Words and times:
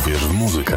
Uwierz 0.00 0.24
w 0.24 0.32
muzykę. 0.32 0.76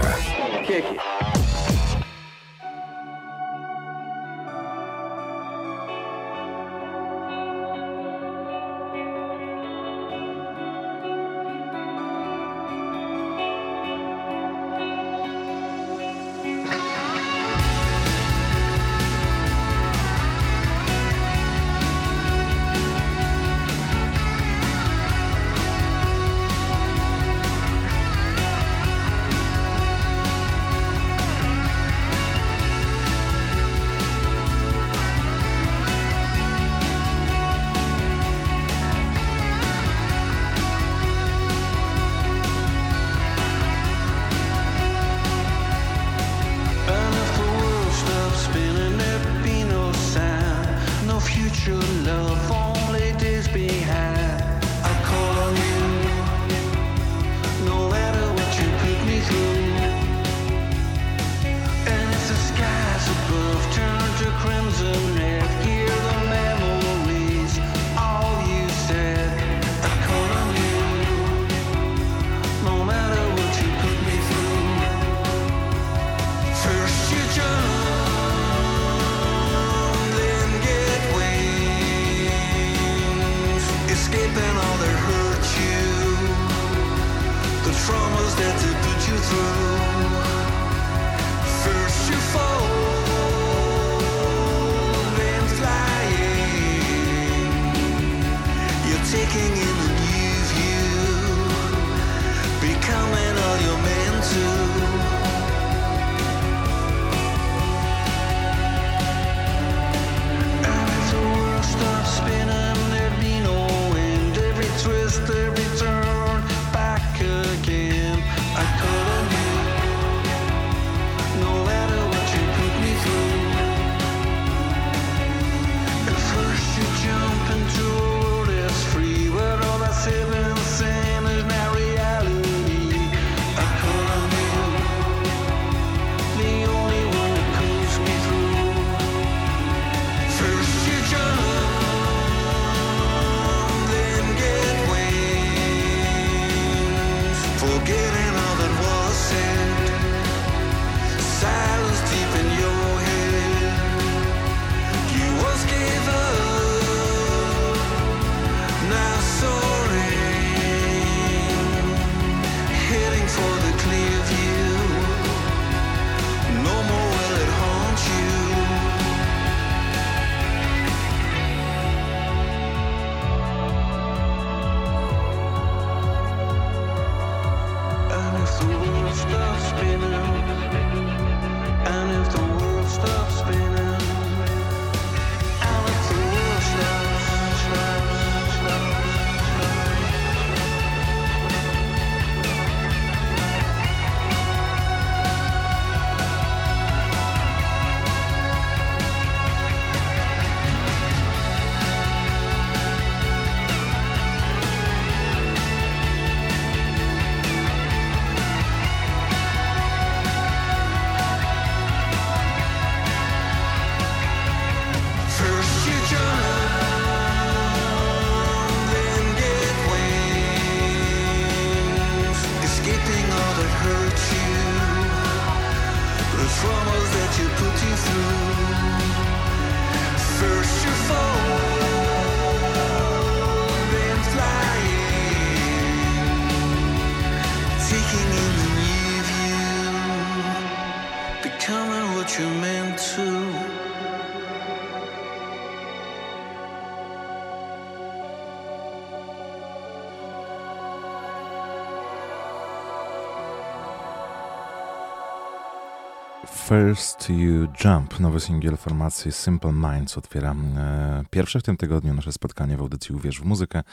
First 256.79 257.29
You 257.29 257.67
Jump, 257.85 258.19
nowy 258.19 258.39
singiel 258.39 258.77
formacji 258.77 259.31
Simple 259.31 259.73
Minds 259.73 260.17
otwiera 260.17 260.55
e, 260.77 261.23
pierwsze 261.29 261.59
w 261.59 261.63
tym 261.63 261.77
tygodniu 261.77 262.13
nasze 262.13 262.31
spotkanie 262.31 262.77
w 262.77 262.81
audycji 262.81 263.15
Uwierz 263.15 263.41
w 263.41 263.45
muzykę. 263.45 263.83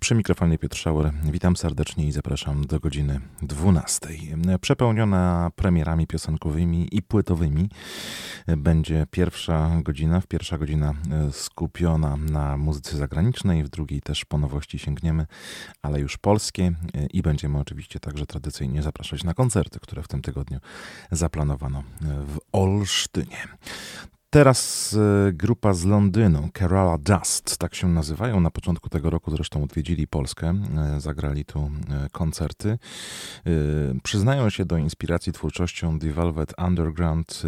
Przy 0.00 0.14
mikrofonie 0.14 0.58
Piotr 0.58 0.76
Szauer. 0.76 1.12
Witam 1.22 1.56
serdecznie 1.56 2.06
i 2.06 2.12
zapraszam 2.12 2.66
do 2.66 2.80
godziny 2.80 3.20
12. 3.42 4.08
E, 4.48 4.58
przepełniona 4.58 5.50
premierami 5.56 6.06
piosenkowymi 6.06 6.88
i 6.92 7.02
płytowymi 7.02 7.68
e, 8.46 8.56
będzie 8.56 9.06
pierwsza 9.10 9.70
godzina. 9.82 10.20
W 10.20 10.26
pierwsza 10.26 10.58
godzina 10.58 10.94
e, 11.10 11.32
skupiona 11.32 12.16
na 12.16 12.56
muzyce 12.56 12.96
zagranicznej, 12.96 13.64
w 13.64 13.68
drugiej 13.68 14.00
też 14.00 14.24
po 14.24 14.38
nowości 14.38 14.78
sięgniemy, 14.78 15.26
ale 15.82 16.00
już 16.00 16.18
polskie 16.18 16.72
i 17.12 17.22
będziemy 17.22 17.58
oczywiście 17.58 18.00
także 18.00 18.26
tradycyjnie 18.26 18.82
zapraszać 18.82 19.24
na 19.24 19.34
koncerty, 19.34 19.80
które 19.80 20.02
w 20.02 20.08
tym 20.08 20.22
tygodniu 20.22 20.58
zaplanowano 21.10 21.82
w 22.20 22.38
Olsztynie. 22.52 23.48
Teraz 24.32 24.92
e, 25.28 25.32
grupa 25.32 25.72
z 25.72 25.84
Londynu, 25.84 26.48
Kerala 26.52 26.98
Dust, 26.98 27.58
tak 27.58 27.74
się 27.74 27.88
nazywają. 27.88 28.40
Na 28.40 28.50
początku 28.50 28.88
tego 28.88 29.10
roku 29.10 29.30
zresztą 29.30 29.62
odwiedzili 29.62 30.06
Polskę, 30.06 30.54
e, 30.96 31.00
zagrali 31.00 31.44
tu 31.44 31.58
e, 31.90 32.08
koncerty. 32.12 32.78
Przyznają 34.02 34.50
się 34.50 34.64
do 34.64 34.76
inspiracji 34.76 35.32
twórczością 35.32 35.98
The 35.98 36.12
Velvet 36.12 36.54
Underground 36.58 37.42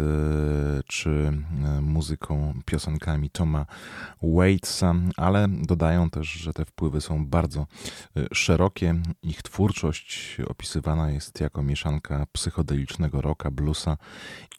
czy 0.87 1.31
muzyką, 1.81 2.53
piosenkami 2.65 3.29
Toma 3.29 3.65
Waitsa, 4.23 4.95
ale 5.17 5.47
dodają 5.49 6.09
też, 6.09 6.27
że 6.27 6.53
te 6.53 6.65
wpływy 6.65 7.01
są 7.01 7.25
bardzo 7.25 7.67
szerokie. 8.33 8.95
Ich 9.23 9.41
twórczość 9.41 10.37
opisywana 10.47 11.11
jest 11.11 11.41
jako 11.41 11.63
mieszanka 11.63 12.25
psychodelicznego 12.31 13.21
rocka, 13.21 13.51
bluesa 13.51 13.97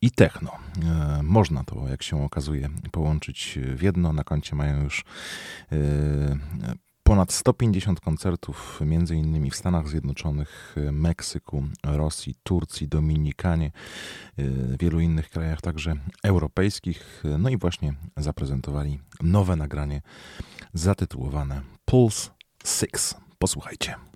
i 0.03 0.11
techno. 0.11 0.50
Można 1.23 1.65
to, 1.65 1.88
jak 1.88 2.03
się 2.03 2.13
się 2.19 2.25
okazuje 2.25 2.69
połączyć 2.93 3.58
w 3.76 3.82
jedno. 3.82 4.12
Na 4.12 4.25
koncie 4.25 4.56
mają 4.56 4.82
już 4.82 5.05
e, 5.72 5.76
ponad 7.02 7.32
150 7.32 8.00
koncertów, 8.00 8.81
między 8.84 9.16
innymi 9.16 9.50
w 9.50 9.56
Stanach 9.56 9.88
Zjednoczonych, 9.88 10.76
Meksyku, 10.93 11.62
Rosji, 11.84 12.34
Turcji, 12.43 12.88
Dominikanie, 12.88 13.72
e, 14.38 14.43
wielu 14.81 15.00
innych 15.00 15.31
krajach, 15.31 15.61
także 15.61 15.94
europejskich. 16.22 17.25
No 17.38 17.49
i 17.49 17.56
właśnie 17.56 17.94
zaprezentowali 18.17 19.00
nowe 19.22 19.56
nagranie 19.56 20.02
zatytułowane 20.75 21.62
Pulse 21.84 22.31
6. 22.64 23.14
Posłuchajcie. 23.38 24.13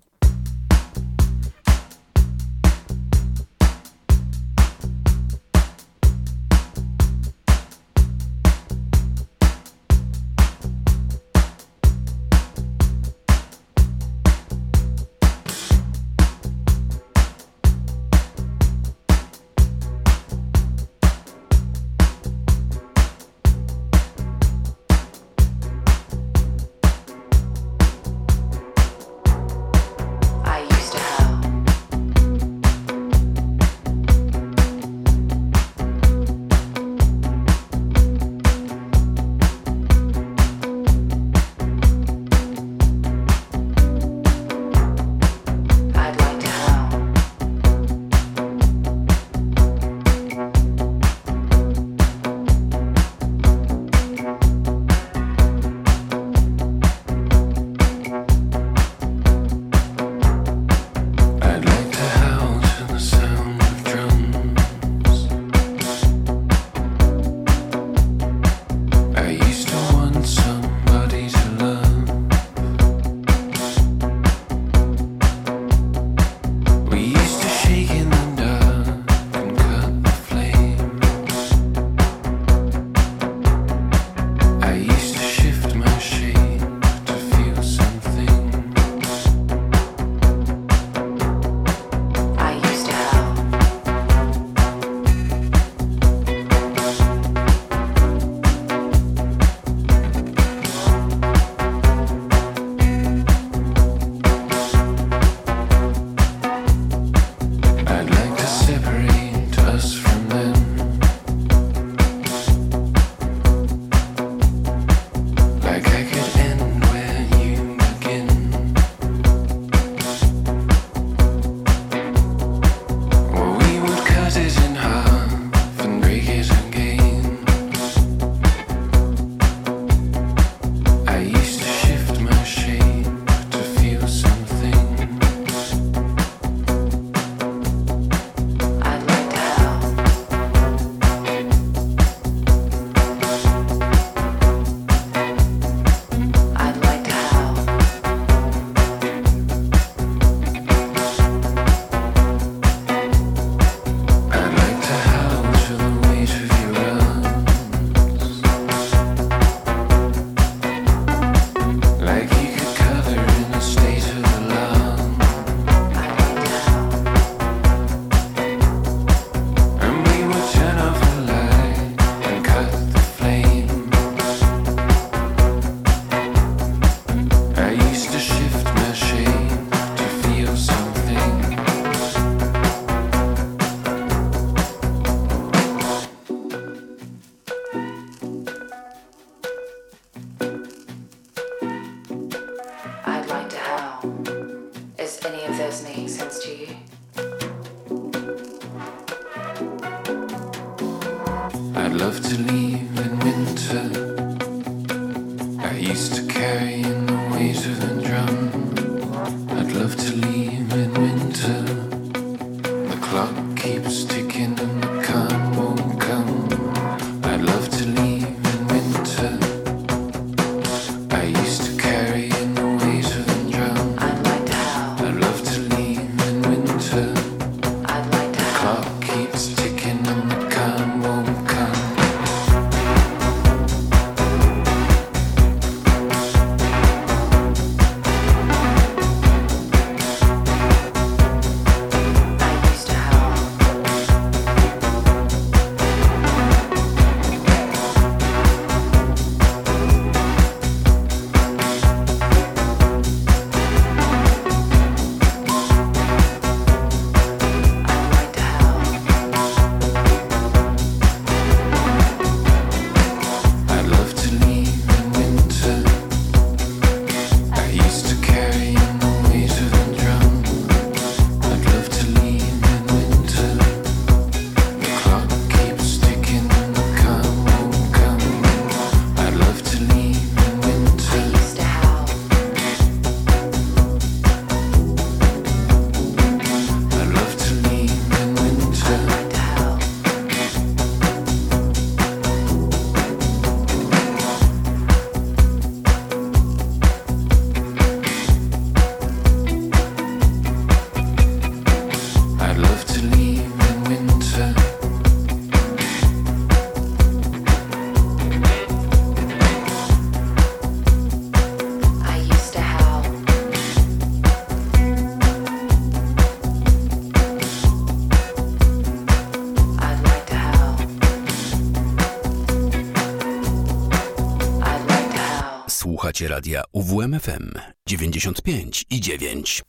Radia 326.39 326.63
UWMFM 326.73 327.51
95 327.85 328.85
i 328.89 328.99
9. 328.99 329.68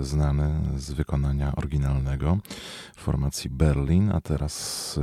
znany 0.00 0.60
z 0.76 0.92
wykonania 0.92 1.52
oryginalnego 1.56 2.38
formacji 2.96 3.50
Berlin, 3.50 4.10
a 4.10 4.20
teraz 4.20 4.94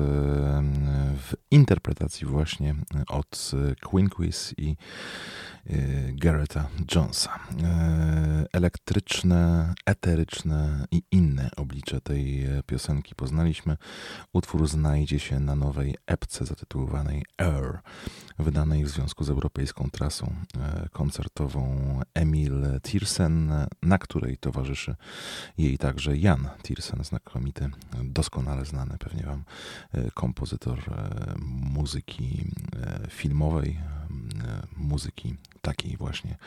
w 1.17 1.33
interpretacji 1.51 2.27
właśnie 2.27 2.75
od 3.07 3.51
Queen 3.81 4.09
Quiz 4.09 4.53
i 4.57 4.77
y, 5.69 6.13
Garreta 6.15 6.69
Jonesa. 6.95 7.39
E, 7.63 8.45
elektryczne, 8.53 9.73
eteryczne 9.85 10.85
i 10.91 11.03
inne 11.11 11.49
oblicze 11.57 12.01
tej 12.01 12.47
piosenki 12.65 13.15
poznaliśmy. 13.15 13.77
Utwór 14.33 14.67
znajdzie 14.67 15.19
się 15.19 15.39
na 15.39 15.55
nowej 15.55 15.95
epce 16.07 16.45
zatytułowanej 16.45 17.25
Air 17.37 17.79
wydanej 18.39 18.85
w 18.85 18.89
związku 18.89 19.23
z 19.23 19.29
europejską 19.29 19.89
trasą 19.89 20.35
e, 20.57 20.89
koncertową 20.89 21.99
Emil 22.13 22.65
Tiersen, 22.81 23.53
na 23.81 23.97
której 23.97 24.37
towarzyszy 24.37 24.95
jej 25.57 25.77
także 25.77 26.17
Jan 26.17 26.49
Tiersen, 26.63 27.03
znakomity, 27.03 27.69
doskonale 28.03 28.65
znany 28.65 28.97
pewnie 28.99 29.23
Wam 29.23 29.43
e, 29.93 30.11
kompozytor 30.11 30.79
e, 30.79 31.33
muzyki 31.73 32.45
filmowej, 33.09 33.79
muzyki 34.77 35.35
takiej 35.61 35.97
właśnie, 35.97 36.37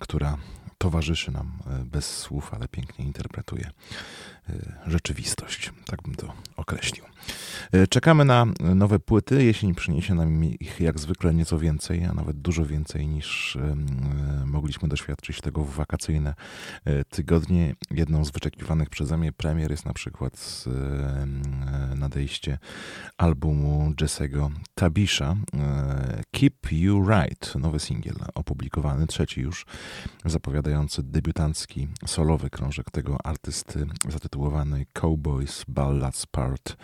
która 0.00 0.38
towarzyszy 0.78 1.30
nam 1.30 1.58
bez 1.84 2.16
słów, 2.18 2.54
ale 2.54 2.68
pięknie 2.68 3.04
interpretuje 3.04 3.70
rzeczywistość. 4.86 5.72
Tak 5.86 6.02
bym 6.02 6.14
to 6.14 6.32
określił. 6.56 7.04
E, 7.72 7.86
czekamy 7.86 8.24
na 8.24 8.46
nowe 8.74 8.98
płyty. 8.98 9.44
Jesień 9.44 9.74
przyniesie 9.74 10.14
nam 10.14 10.44
ich 10.44 10.80
jak 10.80 10.98
zwykle 10.98 11.34
nieco 11.34 11.58
więcej, 11.58 12.04
a 12.04 12.12
nawet 12.12 12.40
dużo 12.40 12.66
więcej 12.66 13.06
niż 13.06 13.56
e, 13.56 13.76
mogliśmy 14.46 14.88
doświadczyć 14.88 15.40
tego 15.40 15.64
w 15.64 15.74
wakacyjne 15.74 16.34
tygodnie. 17.08 17.74
Jedną 17.90 18.24
z 18.24 18.30
wyczekiwanych 18.30 18.90
przeze 18.90 19.18
mnie 19.18 19.32
premier 19.32 19.70
jest 19.70 19.84
na 19.86 19.92
przykład 19.92 20.64
nadejście 21.96 22.58
albumu 23.18 23.92
Jesse'ego 24.00 24.50
Tabisha 24.74 25.36
Keep 26.30 26.72
You 26.72 27.08
Right, 27.08 27.54
nowy 27.54 27.80
singiel 27.80 28.16
opublikowany, 28.34 29.06
trzeci 29.06 29.40
już, 29.40 29.66
zapowiadający 30.24 31.02
debiutancki 31.02 31.88
solowy 32.06 32.50
krążek 32.50 32.90
tego 32.90 33.26
artysty 33.26 33.86
zatytułowany 34.08 34.33
Cowboys 34.92 35.64
Ballads 35.68 36.26
Part 36.26 36.76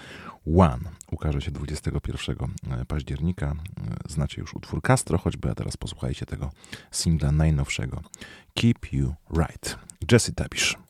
One 0.56 0.90
ukaże 1.10 1.40
się 1.40 1.50
21 1.50 2.36
e, 2.70 2.84
października. 2.84 3.46
E, 3.46 3.54
znacie 4.08 4.40
już 4.40 4.54
utwór 4.54 4.82
Castro, 4.82 5.18
choćby, 5.18 5.50
a 5.50 5.54
teraz 5.54 5.76
posłuchajcie 5.76 6.26
tego 6.26 6.50
singla 6.90 7.32
najnowszego 7.32 8.02
Keep 8.54 8.92
You 8.92 9.14
Right. 9.36 9.78
Jesse 10.12 10.32
Tabisz. 10.32 10.89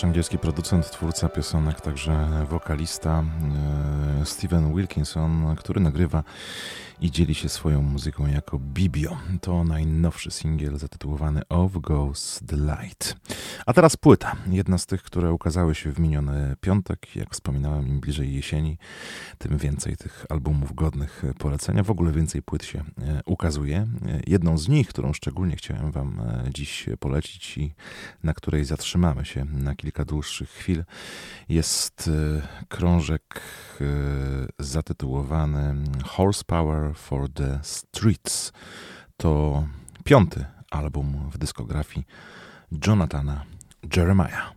Już 0.00 0.04
angielski 0.04 0.38
producent, 0.38 0.90
twórca 0.90 1.28
piosenek, 1.28 1.80
także 1.80 2.28
wokalista 2.48 3.24
e, 4.22 4.26
Steven 4.26 4.74
Wilkinson, 4.74 5.56
który 5.56 5.80
nagrywa 5.80 6.22
i 7.00 7.10
dzieli 7.10 7.34
się 7.34 7.48
swoją 7.48 7.82
muzyką 7.82 8.26
jako 8.26 8.58
Bibio. 8.58 9.16
To 9.40 9.64
najnowszy 9.64 10.30
singiel 10.30 10.78
zatytułowany 10.78 11.48
Of 11.48 11.72
Goes 11.72 12.40
the 12.46 12.56
Light. 12.56 13.16
A 13.66 13.72
teraz 13.72 13.96
płyta. 13.96 14.36
Jedna 14.46 14.78
z 14.78 14.86
tych, 14.86 15.02
które 15.02 15.32
ukazały 15.32 15.74
się 15.74 15.92
w 15.92 15.98
miniony 15.98 16.56
piątek. 16.60 17.16
Jak 17.16 17.30
wspominałem, 17.30 17.88
im 17.88 18.00
bliżej 18.00 18.34
jesieni, 18.34 18.78
tym 19.38 19.58
więcej 19.58 19.96
tych 19.96 20.26
albumów 20.28 20.74
godnych 20.74 21.22
polecenia. 21.38 21.82
W 21.82 21.90
ogóle 21.90 22.12
więcej 22.12 22.42
płyt 22.42 22.64
się 22.64 22.78
e, 22.78 23.20
ukazuje. 23.26 23.86
Jedną 24.26 24.58
z 24.58 24.68
nich, 24.68 24.88
którą 24.88 25.12
szczególnie 25.12 25.56
chciałem 25.56 25.92
Wam 25.92 26.20
e, 26.20 26.44
dziś 26.54 26.86
polecić 26.98 27.58
i 27.58 27.74
na 28.22 28.34
której 28.34 28.64
zatrzymamy 28.64 29.24
się 29.24 29.44
na 29.44 29.74
kilka 29.74 30.04
dłuższych 30.04 30.50
chwil, 30.50 30.84
jest 31.48 32.10
e, 32.38 32.66
krążek 32.68 33.40
zatytułowany 34.58 35.74
Horsepower 36.04 36.89
for 36.94 37.28
the 37.28 37.58
Streets. 37.62 38.52
To 39.16 39.64
piąty 40.04 40.44
album 40.70 41.30
w 41.30 41.38
dyskografii 41.38 42.06
Jonathana 42.86 43.44
Jeremiah. 43.96 44.54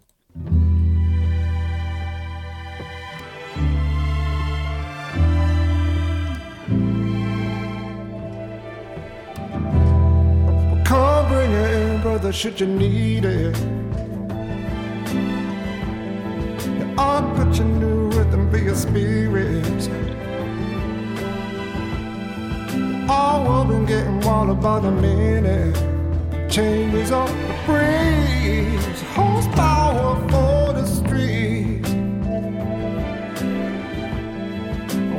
Come 10.85 11.27
bring 11.29 11.51
it 11.51 11.75
in, 11.75 12.01
brother, 12.01 12.33
should 12.33 12.61
you 12.61 12.67
need 12.67 13.25
it. 13.25 13.57
I'll 16.97 17.23
put 17.35 17.57
your 17.57 17.67
new 17.67 18.09
rhythm 18.09 18.49
your 18.63 18.75
spirit. 18.75 19.89
All 23.09 23.43
world 23.45 23.67
been 23.67 23.85
getting 23.85 24.19
wild 24.21 24.61
by 24.61 24.79
the 24.79 24.91
minute. 24.91 25.75
Changes 26.49 27.11
on 27.11 27.27
the 27.27 27.53
breeze, 27.65 29.01
horsepower 29.15 30.15
for 30.29 30.73
the 30.73 30.85
streets. 30.85 31.89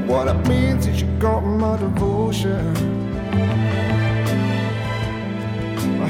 What 0.07 0.29
it 0.29 0.49
means 0.49 0.87
is 0.87 1.01
you 1.01 1.09
got 1.19 1.41
my 1.41 1.77
devotion. 1.77 2.75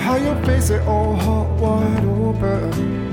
How 0.04 0.16
you 0.16 0.34
face 0.44 0.70
it 0.70 0.82
all 0.86 1.14
hot 1.16 1.48
wide 1.60 2.04
open. 2.04 3.04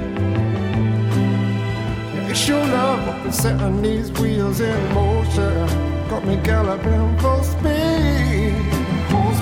It's 2.30 2.48
your 2.48 2.65
love 2.65 3.34
setting 3.34 3.82
these 3.82 4.12
wheels 4.12 4.60
in 4.60 4.94
motion. 4.94 5.67
Got 6.10 6.26
me 6.26 6.36
galloping 6.44 7.17
full 7.20 7.44
speed. 7.44 8.01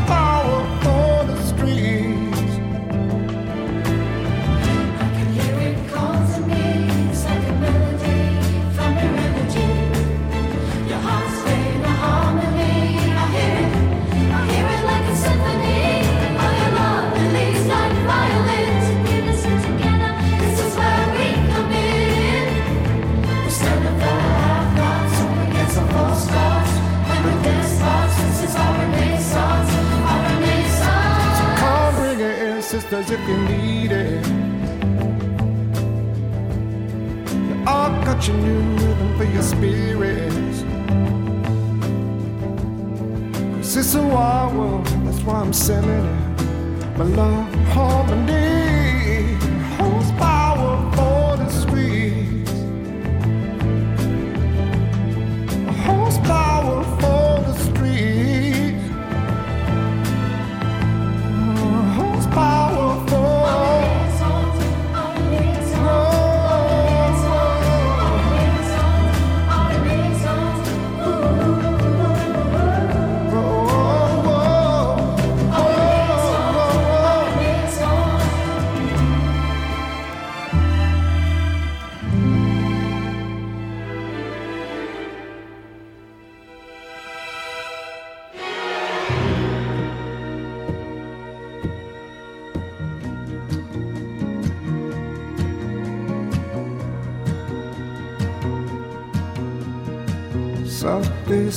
Horsepower 0.10 0.39
got 38.20 38.28
your 38.28 38.38
new 38.38 38.60
rhythm 38.86 39.18
for 39.18 39.24
your 39.24 39.42
spirits. 39.42 40.64
Cause 43.56 43.78
it's 43.78 43.96
a 43.96 44.02
wild 44.02 44.56
world, 44.56 44.86
that's 45.06 45.22
why 45.22 45.36
I'm 45.36 45.54
sending 45.54 45.90
it. 45.90 46.98
My 46.98 47.06
love, 47.06 47.54
harmony, 47.70 49.38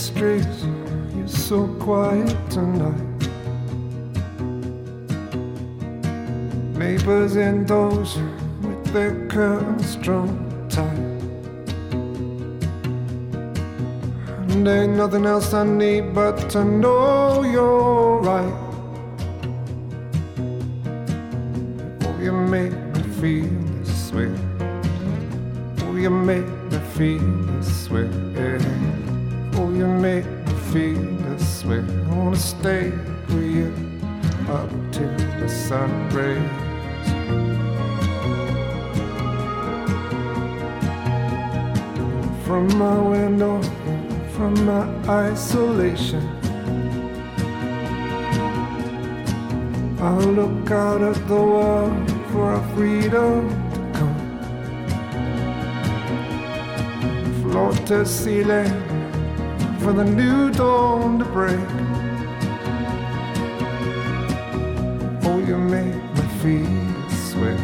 Streets, 0.03 0.65
you're 1.15 1.29
so 1.29 1.69
quiet 1.79 2.37
tonight. 2.51 3.21
Neighbors 6.77 7.37
indoors 7.37 8.19
with 8.62 8.85
their 8.93 9.29
curtains 9.29 9.95
drawn 9.95 10.69
tight. 10.69 10.88
And 14.51 14.67
ain't 14.67 14.97
nothing 14.97 15.25
else 15.25 15.55
I 15.55 15.62
need 15.62 16.12
but 16.12 16.51
to 16.51 16.65
know 16.65 17.45
you're 17.45 18.19
right. 18.23 18.72
For 59.93 60.05
the 60.05 60.11
new 60.11 60.51
dawn 60.53 61.19
to 61.19 61.25
break. 61.27 61.69
Oh, 65.25 65.39
you 65.47 65.59
make 65.59 65.95
me 66.17 66.23
feel 66.41 67.09
this 67.09 67.35
way. 67.35 67.57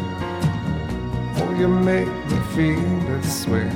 Oh, 1.37 1.55
you 1.57 1.67
make 1.67 2.07
me 2.29 2.39
feel 2.55 2.99
this 3.09 3.47
way. 3.47 3.67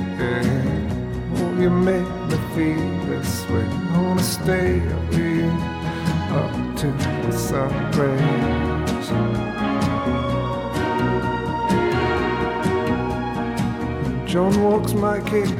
Oh, 1.36 1.56
you 1.58 1.70
make 1.70 2.08
me 2.30 2.38
feel 2.54 3.06
this 3.06 3.48
way. 3.48 3.66
I 3.92 4.02
wanna 4.02 4.22
stay 4.22 4.80
up 4.98 5.12
you 5.12 5.50
up 6.38 6.76
to 6.76 6.92
the 7.26 7.32
sun. 7.32 7.72
John 14.26 14.62
walks 14.62 14.92
my 14.94 15.18
gate 15.30 15.56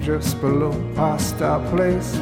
just 0.00 0.40
below 0.40 0.72
past 0.94 1.42
our 1.42 1.60
place. 1.70 2.18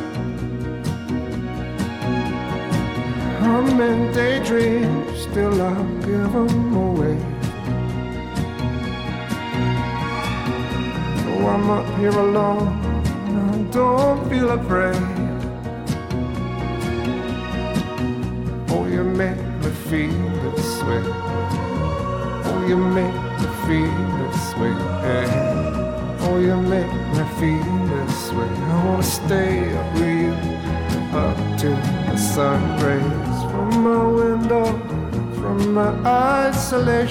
In 4.51 4.83
daydreams, 4.85 5.21
still 5.21 5.63
I'll 5.63 5.85
give 6.01 6.33
them 6.33 6.77
away. 6.77 7.17
Though 11.25 11.47
I'm 11.49 11.71
up 11.71 11.99
here 11.99 12.11
alone, 12.11 12.69
I 13.27 13.63
don't 13.71 14.29
feel 14.29 14.51
afraid. 14.51 14.97
Oh, 18.71 18.87
you 18.87 19.05
make 19.05 19.37
me 19.37 19.71
feel 19.89 20.53
this 20.55 20.83
way. 20.83 21.03
Oh, 22.45 22.65
you 22.69 22.77
make 22.77 23.28
I 37.01 37.05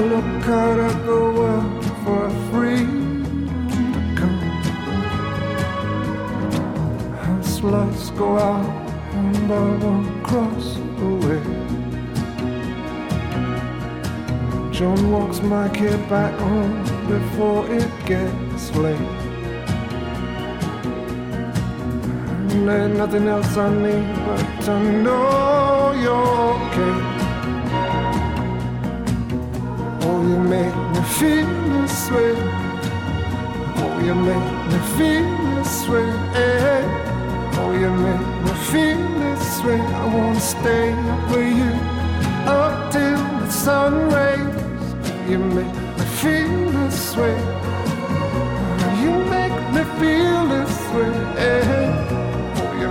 look 0.00 0.48
out 0.48 0.80
at 0.80 1.06
the 1.06 1.12
world 1.12 1.84
for 2.02 2.26
a 2.26 2.30
freedom 2.50 3.46
to 3.70 3.84
come. 4.18 4.40
As 7.38 7.62
lights 7.62 8.10
go 8.10 8.36
out 8.36 8.66
and 9.14 9.52
I 9.52 9.76
won't 9.76 10.24
cross 10.24 10.74
the 10.98 11.10
way. 11.24 11.42
John 14.72 15.12
walks 15.12 15.40
my 15.40 15.68
kid 15.68 16.00
back 16.08 16.36
home 16.40 16.82
before 17.06 17.72
it 17.72 17.92
gets 18.06 18.74
late. 18.74 19.29
Nothing 23.06 23.28
else 23.28 23.56
I 23.56 23.70
need 23.86 24.14
but 24.26 24.44
to 24.66 24.74
know 25.04 25.94
you're 26.04 26.48
okay. 26.60 26.96
Oh, 30.06 30.20
you 30.30 30.38
make 30.54 30.76
me 30.92 31.02
feel 31.18 31.50
this 31.72 31.98
way. 32.14 32.34
Oh, 33.82 33.96
you 34.06 34.14
make 34.30 34.48
me 34.70 34.78
feel 34.98 35.28
this 35.54 35.76
way. 35.88 36.08
eh. 36.44 36.82
Oh, 37.60 37.72
you 37.82 37.90
make 38.06 38.26
me 38.44 38.54
feel 38.70 39.02
this 39.22 39.48
way. 39.64 39.80
I 39.80 40.04
wanna 40.14 40.48
stay 40.54 40.92
up 41.12 41.22
with 41.30 41.56
you 41.60 41.72
up 42.58 42.74
till 42.92 43.22
the 43.40 43.50
sun 43.64 43.92
rays. 44.14 44.86
You 45.30 45.38
make 45.56 45.76
me 45.98 46.04
feel 46.20 46.54
this 46.78 47.16
way. 47.16 47.38
You 49.02 49.12
make 49.34 49.58
me 49.74 49.82
feel 49.98 50.40
this 50.54 50.76
way. 50.94 51.79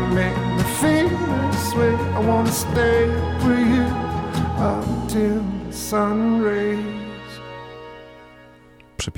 Make 0.10 0.38
me 0.38 0.64
feel 0.82 1.10
this 1.52 1.74
way. 1.76 1.96
I 2.18 2.20
wanna 2.20 2.52
stay 2.52 3.08
with 3.46 3.68
you 3.76 3.86
until 4.58 5.44
the 5.68 5.74
sun 5.74 6.42
rays. 6.42 6.89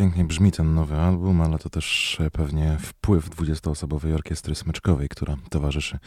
Przepięknie 0.01 0.25
brzmi 0.25 0.51
ten 0.51 0.73
nowy 0.73 0.97
album, 0.97 1.41
ale 1.41 1.59
to 1.59 1.69
też 1.69 2.17
pewnie 2.31 2.77
wpływ 2.79 3.29
20-osobowej 3.29 4.13
orkiestry 4.13 4.55
smyczkowej, 4.55 5.09
która 5.09 5.37
towarzyszy 5.49 5.99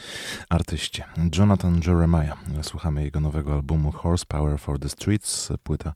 artyście. 0.49 1.05
Jonathan 1.39 1.81
Jeremiah. 1.87 2.39
Słuchamy 2.63 3.05
jego 3.05 3.21
nowego 3.21 3.53
albumu 3.53 3.93
Horsepower 3.93 4.59
for 4.59 4.79
the 4.79 4.89
Streets. 4.89 5.49
Płyta, 5.63 5.93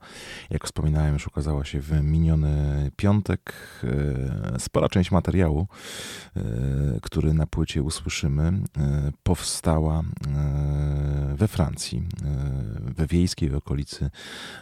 jak 0.50 0.64
wspominałem, 0.64 1.12
już 1.14 1.26
ukazała 1.26 1.64
się 1.64 1.80
w 1.80 2.02
miniony 2.02 2.90
piątek. 2.96 3.52
E, 4.54 4.60
Spora 4.60 4.88
część 4.88 5.10
materiału, 5.10 5.66
e, 6.36 6.42
który 7.02 7.34
na 7.34 7.46
płycie 7.46 7.82
usłyszymy, 7.82 8.42
e, 8.42 9.12
powstała 9.22 10.02
we 11.34 11.48
Francji, 11.48 12.02
we 12.80 13.06
wiejskiej 13.06 13.54
okolicy 13.54 14.10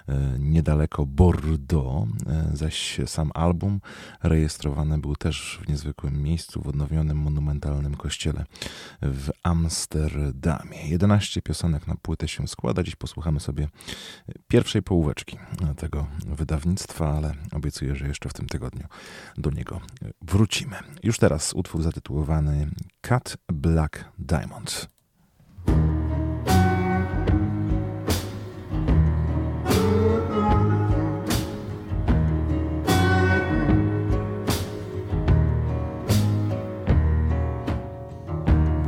e, 0.09 0.39
niedaleko 0.39 1.07
Bordeaux, 1.07 2.09
zaś 2.53 3.01
sam 3.07 3.26
album 3.35 3.81
rejestrowany 4.23 4.99
był 4.99 5.17
też 5.17 5.61
w 5.63 5.69
niezwykłym 5.69 6.23
miejscu, 6.23 6.63
w 6.63 6.69
odnowionym 6.69 7.19
monumentalnym 7.19 7.95
kościele 7.95 8.45
w 9.03 9.31
Amsterdamie. 9.43 10.89
11 10.89 11.43
piosenek 11.43 11.87
na 11.87 11.95
płytę 11.95 12.29
się 12.29 12.49
składa. 12.49 12.83
Dziś 12.83 12.97
posłuchamy 12.97 13.41
sobie 13.41 13.69
pierwszej 14.49 14.83
połóweczki 14.83 15.39
tego 15.77 16.07
wydawnictwa, 16.27 17.17
ale 17.17 17.35
obiecuję, 17.53 17.97
że 17.97 18.09
jeszcze 18.09 18.29
w 18.29 18.33
tym 18.33 18.47
tygodniu 18.47 18.87
do 19.37 19.51
niego 19.51 19.81
wrócimy. 20.23 20.77
Już 21.03 21.19
teraz 21.19 21.53
utwór 21.53 21.83
zatytułowany 21.83 22.71
Cut 23.03 23.37
Black 23.53 24.05
Diamonds. 24.19 24.96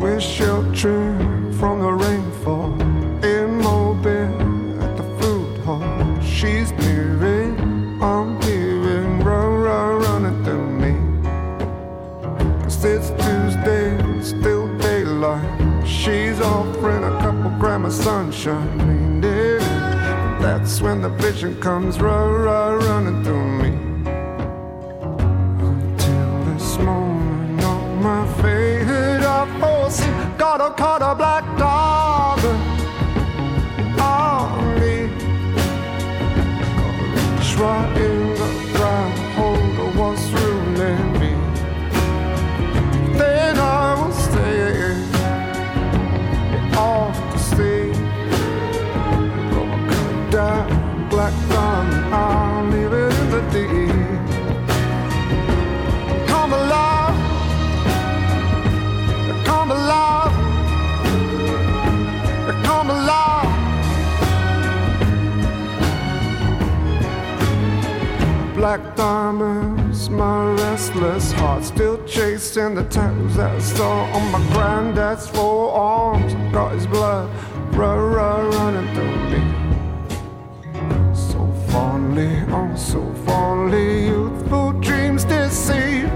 We're 0.08 0.20
from 1.58 1.80
the 1.80 1.92
rainfall 1.92 2.72
in 3.22 3.58
Mobile 3.58 4.82
at 4.82 4.96
the 4.96 5.02
food 5.20 5.58
hall. 5.58 6.20
She's 6.22 6.72
peering, 6.72 8.02
I'm 8.02 8.40
peering, 8.40 9.20
run, 9.22 9.52
run, 9.66 10.00
running 10.00 10.44
through 10.44 10.70
me. 10.82 10.94
Cause 12.62 12.82
it's 12.86 13.10
Tuesday, 13.22 14.22
still 14.22 14.66
daylight. 14.78 15.86
She's 15.86 16.40
offering 16.40 17.04
a 17.04 17.14
couple 17.20 17.50
gram 17.60 17.84
of 17.84 17.92
sunshine. 17.92 18.78
Leaned 18.78 19.24
That's 20.42 20.80
when 20.80 21.02
the 21.02 21.10
vision 21.10 21.60
comes, 21.60 22.00
run, 22.00 22.32
run, 22.32 22.78
running 22.78 23.22
through 23.22 23.50
me. 23.62 23.70
Until 25.68 26.44
this 26.46 26.78
moment 26.78 27.62
on 27.62 28.02
my 28.02 28.26
faded 28.40 28.57
up 29.38 29.48
horse 29.60 30.00
got 30.36 30.60
a 30.60 30.70
caught 30.74 31.00
a 31.00 31.14
black 31.14 31.44
dog. 31.56 32.40
On 34.00 34.80
me. 34.80 35.08
Try 37.50 38.27
Black 68.68 68.96
diamonds, 68.96 70.10
my 70.10 70.52
restless 70.52 71.32
heart 71.32 71.64
still 71.64 72.04
chasing 72.04 72.74
the 72.74 72.84
tattoos 72.84 73.36
that 73.36 73.54
I 73.54 73.58
saw 73.60 74.02
on 74.12 74.30
my 74.30 74.46
granddad's 74.52 75.26
forearms. 75.26 76.34
Got 76.52 76.74
his 76.74 76.86
blood, 76.86 77.30
run, 77.72 77.98
run, 77.98 78.50
running 78.50 78.94
through 78.94 79.20
me. 79.30 79.40
So 81.14 81.50
fondly, 81.70 82.44
oh 82.48 82.76
so 82.76 83.00
fondly, 83.24 84.08
youthful 84.08 84.72
dreams 84.82 85.24
deceive. 85.24 86.12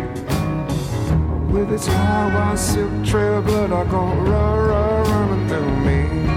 With 1.51 1.73
its 1.73 1.87
high 1.87 2.35
white 2.35 2.59
silk 2.59 3.03
trail 3.03 3.41
blood, 3.41 3.73
I 3.73 3.85
go 3.91 4.05
run, 4.05 4.59
run, 4.69 5.05
running 5.11 5.49
through 5.49 5.77
me. 5.87 6.32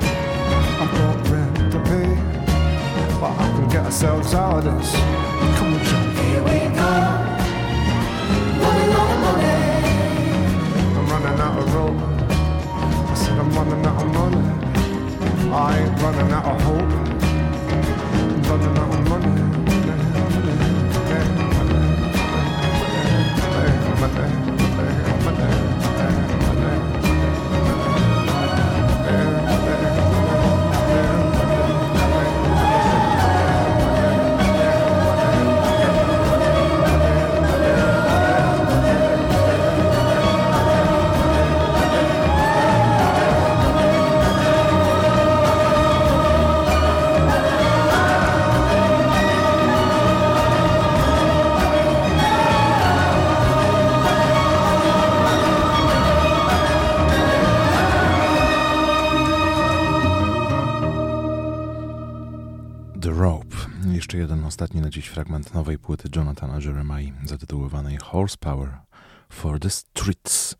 I've 0.80 0.92
got 0.92 1.30
rent 1.30 1.56
to 1.72 1.80
pay. 1.80 2.10
But 3.20 3.32
I 3.32 3.48
can 3.56 3.68
get 3.70 3.86
ourselves 3.86 4.34
out 4.34 4.58
of 4.58 4.64
this. 4.64 4.92
Come 5.58 5.74
on, 5.74 5.80
John. 5.86 6.08
Here 6.16 6.44
we 6.44 6.58
go. 6.80 6.92
Running 8.62 8.92
out 9.00 9.12
of 9.12 9.20
money. 9.26 9.56
I'm 10.98 11.06
running 11.12 11.39
out 11.42 11.58
of 11.60 11.74
road. 11.76 11.98
I 13.10 13.16
said 13.16 13.38
I'm 13.38 13.50
running 13.52 13.86
out 13.86 14.02
of 14.02 14.10
money. 14.14 14.44
I 15.54 15.80
ain't 15.80 16.02
running 16.02 16.32
out 16.32 16.46
of 16.46 16.62
hope. 16.62 16.92
I'm 18.22 18.44
running 18.44 18.78
out 18.78 18.94
of 18.94 19.10
money. 19.10 19.61
The 24.02 24.32
Jeszcze 64.12 64.22
jeden 64.22 64.45
ostatni 64.45 64.82
na 64.82 64.89
dziś 64.89 65.07
fragment 65.07 65.53
nowej 65.53 65.78
płyty 65.80 66.09
Jonathana 66.16 66.59
Jeremiah 66.59 67.14
zatytułowanej 67.26 67.97
Horsepower 67.97 68.80
for 69.30 69.59
the 69.59 69.70
Streets. 69.70 70.55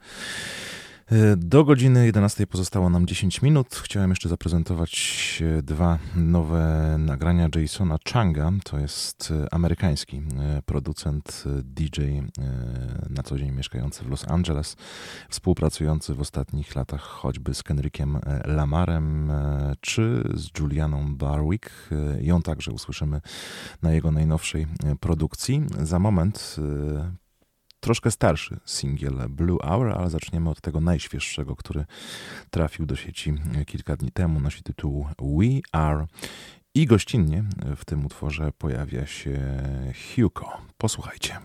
E, 1.12 1.36
Do 1.38 1.64
godziny 1.64 2.06
11 2.06 2.48
pozostało 2.48 2.90
nam 2.90 3.08
10 3.08 3.42
minut. 3.42 3.76
Chciałem 3.76 4.10
jeszcze 4.10 4.30
zaprezentować 4.30 5.44
e, 5.58 5.62
dwa 5.62 6.00
nowe 6.16 6.96
nagrania 7.00 7.50
Jasona 7.56 7.98
Changa. 8.14 8.52
To 8.64 8.80
jest 8.80 9.34
e, 9.46 9.54
amerykański 9.54 10.22
producent, 10.66 11.44
DJ, 11.64 12.02
na 13.10 13.24
co 13.24 13.38
dzień 13.38 13.52
mieszkający 13.52 14.04
w 14.04 14.10
Los 14.10 14.28
Angeles, 14.28 14.76
współpracujący 15.30 16.14
w 16.14 16.22
ostatnich 16.22 16.76
latach 16.76 17.02
choćby 17.02 17.54
z 17.54 17.64
Kendrickiem 17.64 18.16
e, 18.16 18.22
Lamarem 18.46 19.32
czy 19.82 20.24
z 20.34 20.60
Julianą 20.60 21.16
Barwick. 21.16 21.90
Ją 22.22 22.42
także 22.42 22.72
usłyszymy 22.72 23.22
na 23.82 23.92
jego 23.92 24.12
najnowszej 24.12 24.68
produkcji. 25.00 25.64
Za 25.84 26.00
moment 26.00 26.56
troszkę 27.82 28.12
starszy 28.12 28.60
singiel 28.66 29.30
Blue 29.30 29.60
Hour, 29.64 29.92
ale 29.92 30.10
zaczniemy 30.10 30.50
od 30.50 30.62
tego 30.62 30.82
najświeższego, 30.82 31.56
który 31.56 31.86
trafił 32.50 32.86
do 32.86 32.96
sieci 32.96 33.34
kilka 33.68 33.96
dni 33.96 34.12
temu. 34.12 34.40
Nosi 34.40 34.64
tytuł 34.64 35.08
We 35.20 35.60
Are. 35.72 36.08
I 36.76 36.86
gościnnie 36.86 37.44
w 37.76 37.86
tym 37.86 38.06
utworze 38.06 38.52
pojawia 38.58 39.06
się 39.06 39.64
Hugo. 40.16 40.50
Posłuchajcie. 40.78 41.38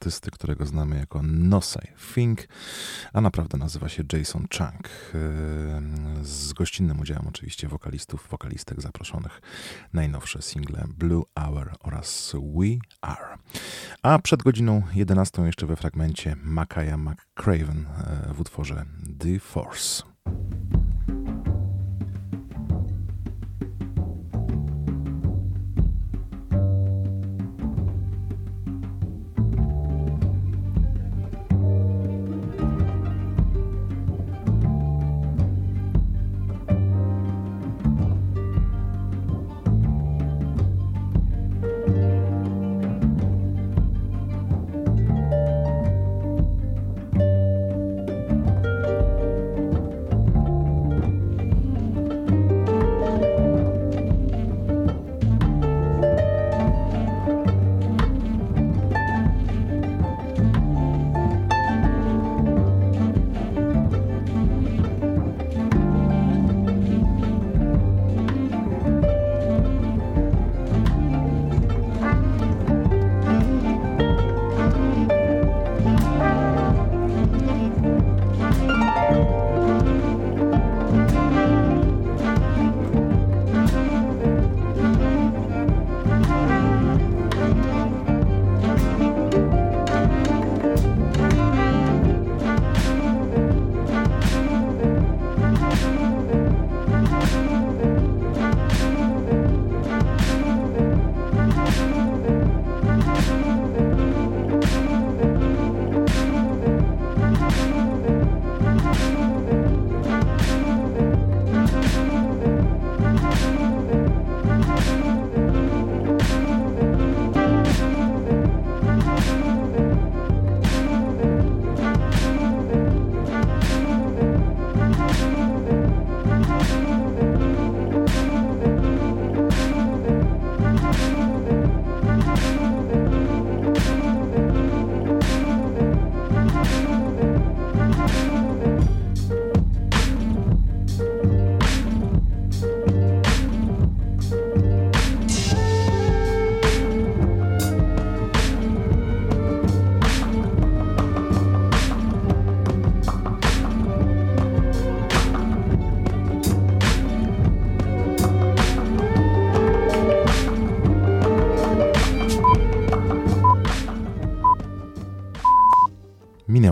artysty, 0.00 0.30
którego 0.30 0.66
znamy 0.66 0.98
jako 0.98 1.22
Nosai 1.22 1.88
Fink, 1.96 2.48
a 3.12 3.20
naprawdę 3.20 3.58
nazywa 3.58 3.88
się 3.88 4.04
Jason 4.12 4.46
Chang. 4.58 4.88
Yy, 6.18 6.24
z 6.24 6.52
gościnnym 6.52 7.00
udziałem 7.00 7.28
oczywiście 7.28 7.68
wokalistów, 7.68 8.28
wokalistek 8.30 8.80
zaproszonych. 8.80 9.40
Najnowsze 9.92 10.42
single 10.42 10.84
Blue 10.88 11.22
Hour 11.38 11.74
oraz 11.80 12.36
We 12.56 12.76
Are. 13.00 13.38
A 14.02 14.18
przed 14.18 14.42
godziną 14.42 14.82
11 14.94 15.42
jeszcze 15.42 15.66
we 15.66 15.76
fragmencie 15.76 16.36
Makaya 16.42 16.96
McCraven 16.96 17.86
yy, 18.26 18.34
w 18.34 18.40
utworze 18.40 18.84
The 19.18 19.40
Force. 19.40 20.02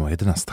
vad 0.09 0.12
heter 0.12 0.26
nästa? 0.26 0.47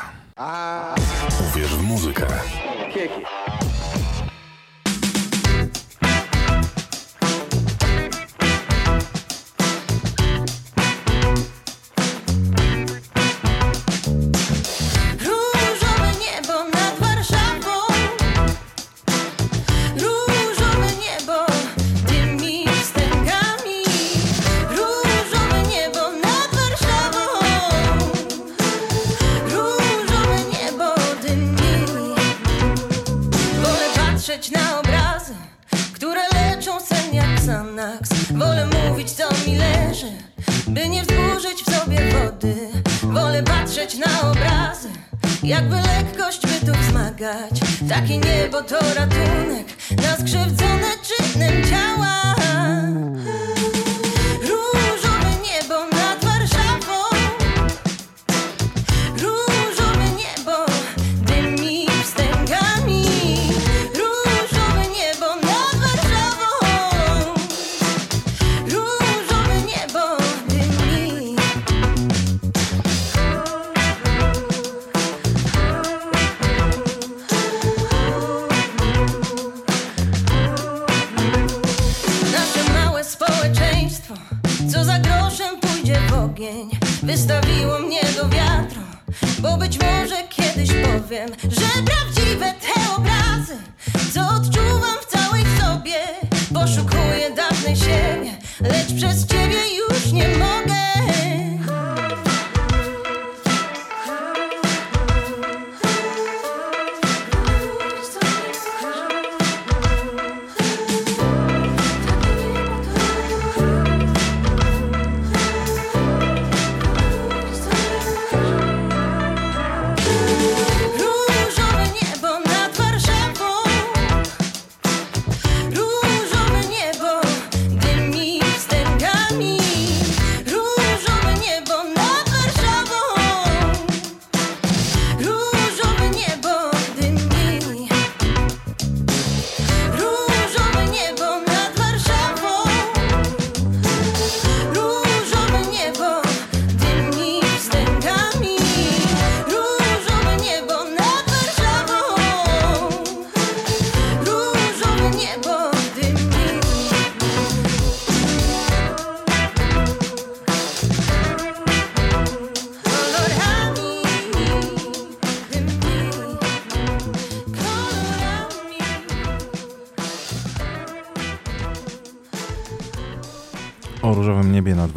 przez 98.95 99.25
ciebie. 99.25 99.34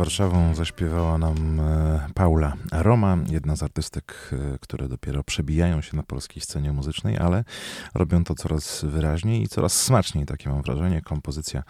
Warszawą 0.09 0.54
zaśpiewała 0.54 1.18
nam 1.18 1.61
e, 1.61 2.09
Paula 2.14 2.52
Roma, 2.83 3.18
jedna 3.31 3.57
z 3.57 3.62
artystek, 3.62 4.31
e, 4.33 4.59
które 4.59 4.89
dopiero 4.89 5.24
przebijają 5.24 5.81
się 5.81 5.97
na 5.97 6.03
polskiej 6.03 6.43
scenie 6.43 6.72
muzycznej, 6.72 7.18
ale 7.18 7.45
robią 7.95 8.24
to 8.24 8.35
coraz 8.35 8.85
wyraźniej 8.85 9.43
i 9.43 9.49
coraz 9.49 9.83
smaczniej, 9.83 10.26
takie 10.26 10.49
mam 10.49 10.62
wrażenie. 10.62 11.03
Kompozycja, 11.03 11.62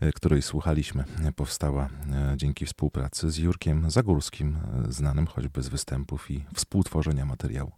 e, 0.00 0.12
której 0.12 0.42
słuchaliśmy, 0.42 1.04
powstała 1.36 1.88
dzięki 2.36 2.66
współpracy 2.66 3.30
z 3.30 3.38
Jurkiem 3.38 3.90
Zagórskim, 3.90 4.58
znanym 4.88 5.26
choćby 5.26 5.62
z 5.62 5.68
występów 5.68 6.30
i 6.30 6.44
współtworzenia 6.54 7.26
materiału 7.26 7.72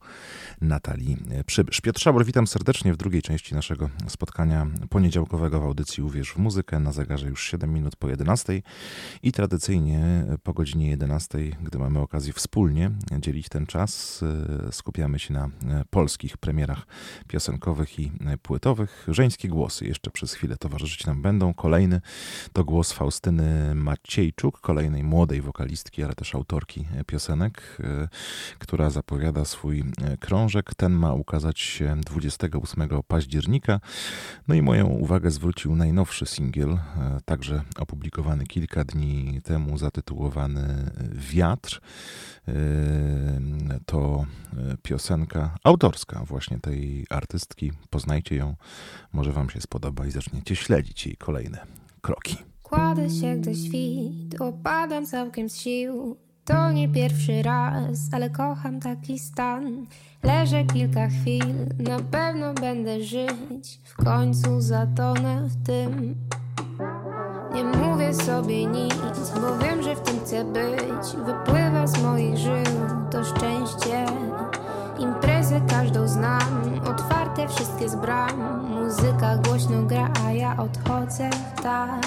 Natalii 0.61 1.17
Przybysz. 1.47 1.81
Piotr 1.81 2.01
Szabor, 2.01 2.25
witam 2.25 2.47
serdecznie 2.47 2.93
w 2.93 2.97
drugiej 2.97 3.23
części 3.23 3.55
naszego 3.55 3.91
spotkania 4.09 4.67
poniedziałkowego 4.91 5.61
w 5.61 5.65
audycji 5.65 6.03
Uwierz 6.03 6.33
w 6.33 6.39
muzykę. 6.39 6.81
Na 6.81 6.93
zegarze 6.93 7.29
już 7.29 7.45
7 7.45 7.75
minut 7.75 7.97
po 7.97 8.09
11. 8.09 8.63
I 9.23 9.33
tradycyjnie 9.33 10.27
po 10.43 10.53
godzinie 10.53 10.91
11, 10.91 11.39
gdy 11.63 11.79
mamy 11.79 12.01
okazję 12.01 12.33
wspólnie 12.33 12.68
dzielić 13.19 13.49
ten 13.49 13.67
czas, 13.67 14.23
e, 14.69 14.73
skupiamy 14.73 15.19
się 15.19 15.35
na 15.35 15.45
e, 15.45 15.51
polskich 15.91 16.37
premierach 16.37 16.87
piosenkowych 17.29 17.99
i 17.99 18.13
e, 18.27 18.39
płytowych. 18.39 19.07
Żeńskie 19.09 19.49
głosy 19.49 19.87
jeszcze 19.87 20.11
przez 20.11 20.35
chwilę 20.35 20.57
towarzyszyć 20.57 21.07
nam 21.07 21.23
będą. 21.23 21.55
Kolejny 21.55 22.01
to 22.53 22.65
głos 22.65 22.93
Faustyny 22.93 23.75
Maciejczuk, 23.75 24.61
kolejnej 24.61 25.03
młodej 25.05 25.41
wokalistki, 25.41 26.05
ale 26.05 26.15
też 26.15 26.35
autorki 26.35 26.87
piosenek, 27.07 27.79
która 28.59 28.91
zapowiada 28.91 29.45
swój 29.45 29.85
krążek. 30.21 30.75
Ten 30.75 30.93
ma 30.93 31.13
ukazać 31.13 31.61
się 31.61 31.97
28 32.07 32.89
października. 33.09 33.81
No 34.49 34.55
i 34.55 34.63
moją 34.63 34.87
uwagę 34.87 35.31
zwrócił 35.31 35.77
najnowszy 35.77 36.27
singiel, 36.27 36.79
także 37.25 37.63
opublikowany 37.79 38.47
kilka 38.47 38.85
dni 38.85 39.41
temu 39.45 39.79
zatytułowany 39.79 40.91
Wiatr. 41.13 41.81
To 43.87 44.27
piosenka 44.83 45.55
autorska 45.65 46.25
właśnie 46.25 46.59
tej 46.61 47.07
artystki. 47.11 47.73
Poznajcie 47.91 48.37
ją, 48.37 48.55
może 49.13 49.33
Wam 49.33 49.51
się 49.51 49.61
spodoba 49.61 50.07
i 50.07 50.11
zaczniecie 50.11 50.57
śledzić 50.57 51.07
jej 51.07 51.17
kolejne 51.17 51.67
kroki. 52.01 52.37
Kładę 52.63 53.11
się, 53.11 53.37
gdy 53.37 53.55
świt, 53.55 54.41
opadam 54.41 55.07
całkiem 55.07 55.49
z 55.49 55.57
sił. 55.57 56.17
To 56.45 56.73
nie 56.73 56.89
pierwszy 56.89 57.43
raz, 57.43 58.09
ale 58.13 58.31
kocham 58.31 58.81
taki 58.81 59.19
stan. 59.19 59.87
Leżę 60.23 60.65
kilka 60.65 61.09
chwil, 61.09 61.45
na 61.79 61.99
pewno 62.01 62.55
będę 62.55 63.05
żyć. 63.05 63.81
W 63.85 63.97
końcu 63.97 64.61
zatonę 64.61 65.49
w 65.49 65.67
tym. 65.67 66.15
Nie 67.55 67.65
mówię 67.65 68.15
sobie 68.15 68.67
nic, 68.67 68.95
bo 69.41 69.65
wiem, 69.65 69.83
że 69.83 69.97
w 69.97 70.01
tym 70.01 70.21
chcę 70.21 70.45
być. 70.45 71.17
Wypływa 71.27 71.87
z 71.87 72.03
moich 72.03 72.39
żył 72.39 72.65
to 73.11 73.25
szczęście. 73.25 74.07
Imprezę 74.99 75.61
każdą 75.69 76.09
znam, 76.09 76.81
otwarte 76.91 77.49
wszystkie 77.49 77.89
z 77.89 77.95
bram. 77.95 78.67
Muzyka 78.71 79.37
głośno 79.37 79.83
gra, 79.83 80.11
a 80.27 80.33
ja 80.33 80.57
odchodzę 80.57 81.31
tak. 81.63 82.07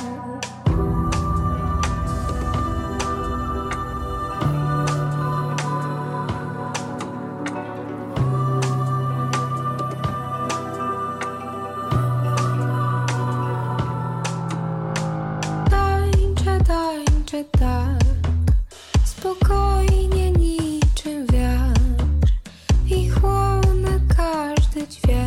тебя 24.91 25.20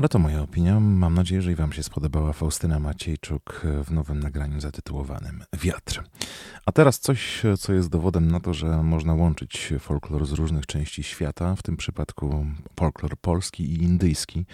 Ale 0.00 0.08
to 0.08 0.18
moja 0.18 0.42
opinia. 0.42 0.80
Mam 0.80 1.14
nadzieję, 1.14 1.42
że 1.42 1.52
i 1.52 1.54
Wam 1.54 1.72
się 1.72 1.82
spodobała 1.82 2.32
Faustyna 2.32 2.78
Maciejczuk 2.78 3.60
w 3.84 3.90
nowym 3.90 4.20
nagraniu 4.20 4.60
zatytułowanym 4.60 5.42
Wiatr. 5.52 6.02
A 6.66 6.72
teraz 6.72 6.98
coś, 6.98 7.42
co 7.58 7.72
jest 7.72 7.88
dowodem 7.88 8.30
na 8.30 8.40
to, 8.40 8.54
że 8.54 8.82
można 8.82 9.14
łączyć 9.14 9.72
folklor 9.80 10.26
z 10.26 10.32
różnych 10.32 10.66
części 10.66 11.02
świata, 11.02 11.56
w 11.56 11.62
tym 11.62 11.76
przypadku 11.76 12.46
folklor 12.76 13.16
polski 13.16 13.64
i 13.64 13.82
indyjski. 13.82 14.46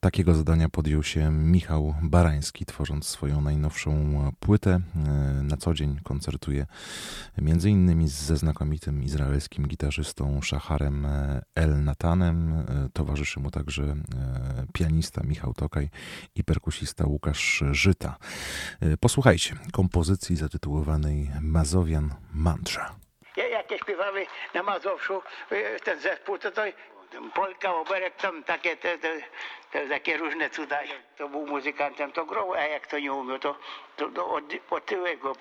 Takiego 0.00 0.34
zadania 0.34 0.68
podjął 0.68 1.02
się 1.02 1.30
Michał 1.30 1.94
Barański, 2.02 2.66
tworząc 2.66 3.06
swoją 3.06 3.40
najnowszą 3.40 4.32
płytę. 4.40 4.80
Na 5.42 5.56
co 5.56 5.74
dzień 5.74 6.00
koncertuje 6.02 6.66
innymi 7.66 8.08
ze 8.08 8.36
znakomitym 8.36 9.02
izraelskim 9.02 9.68
gitarzystą 9.68 10.40
Szacharem 10.42 11.06
El 11.54 11.84
Natanem. 11.84 12.54
Towarzyszy 12.92 13.40
mu 13.40 13.50
także 13.50 13.96
pianista 14.72 15.22
Michał 15.24 15.54
Tokaj 15.54 15.90
i 16.34 16.44
perkusista 16.44 17.06
Łukasz 17.06 17.64
Żyta. 17.70 18.16
Posłuchajcie 19.00 19.56
kompozycji 19.72 20.36
zatytułowanej 20.36 20.95
Mazowian 21.42 22.14
Mantra. 22.34 22.94
Ja- 23.36 23.48
Jak 23.48 23.70
nie 23.70 23.78
śpiewamy 23.78 24.26
na 24.54 24.62
Mazowszu, 24.62 25.22
y, 25.52 25.80
ten 25.84 26.00
zespół, 26.00 26.38
to 26.38 26.50
Polka, 27.34 27.74
oberek, 27.74 28.16
tam 28.16 28.44
takie, 28.44 28.76
te, 28.76 28.98
te, 28.98 29.08
te, 29.72 29.88
takie 29.88 30.16
różne 30.16 30.50
cuda. 30.50 30.78
To 31.16 31.28
był 31.28 31.46
muzykantem, 31.46 32.12
to 32.12 32.24
grał, 32.24 32.52
a 32.54 32.60
jak 32.60 32.86
to 32.86 32.98
nie 32.98 33.12
umiał, 33.12 33.38
to, 33.38 33.58
to, 33.96 34.08
to 34.08 34.28
od, 34.30 34.44
od 34.70 34.86
tyłek 34.86 35.20
go 35.20 35.34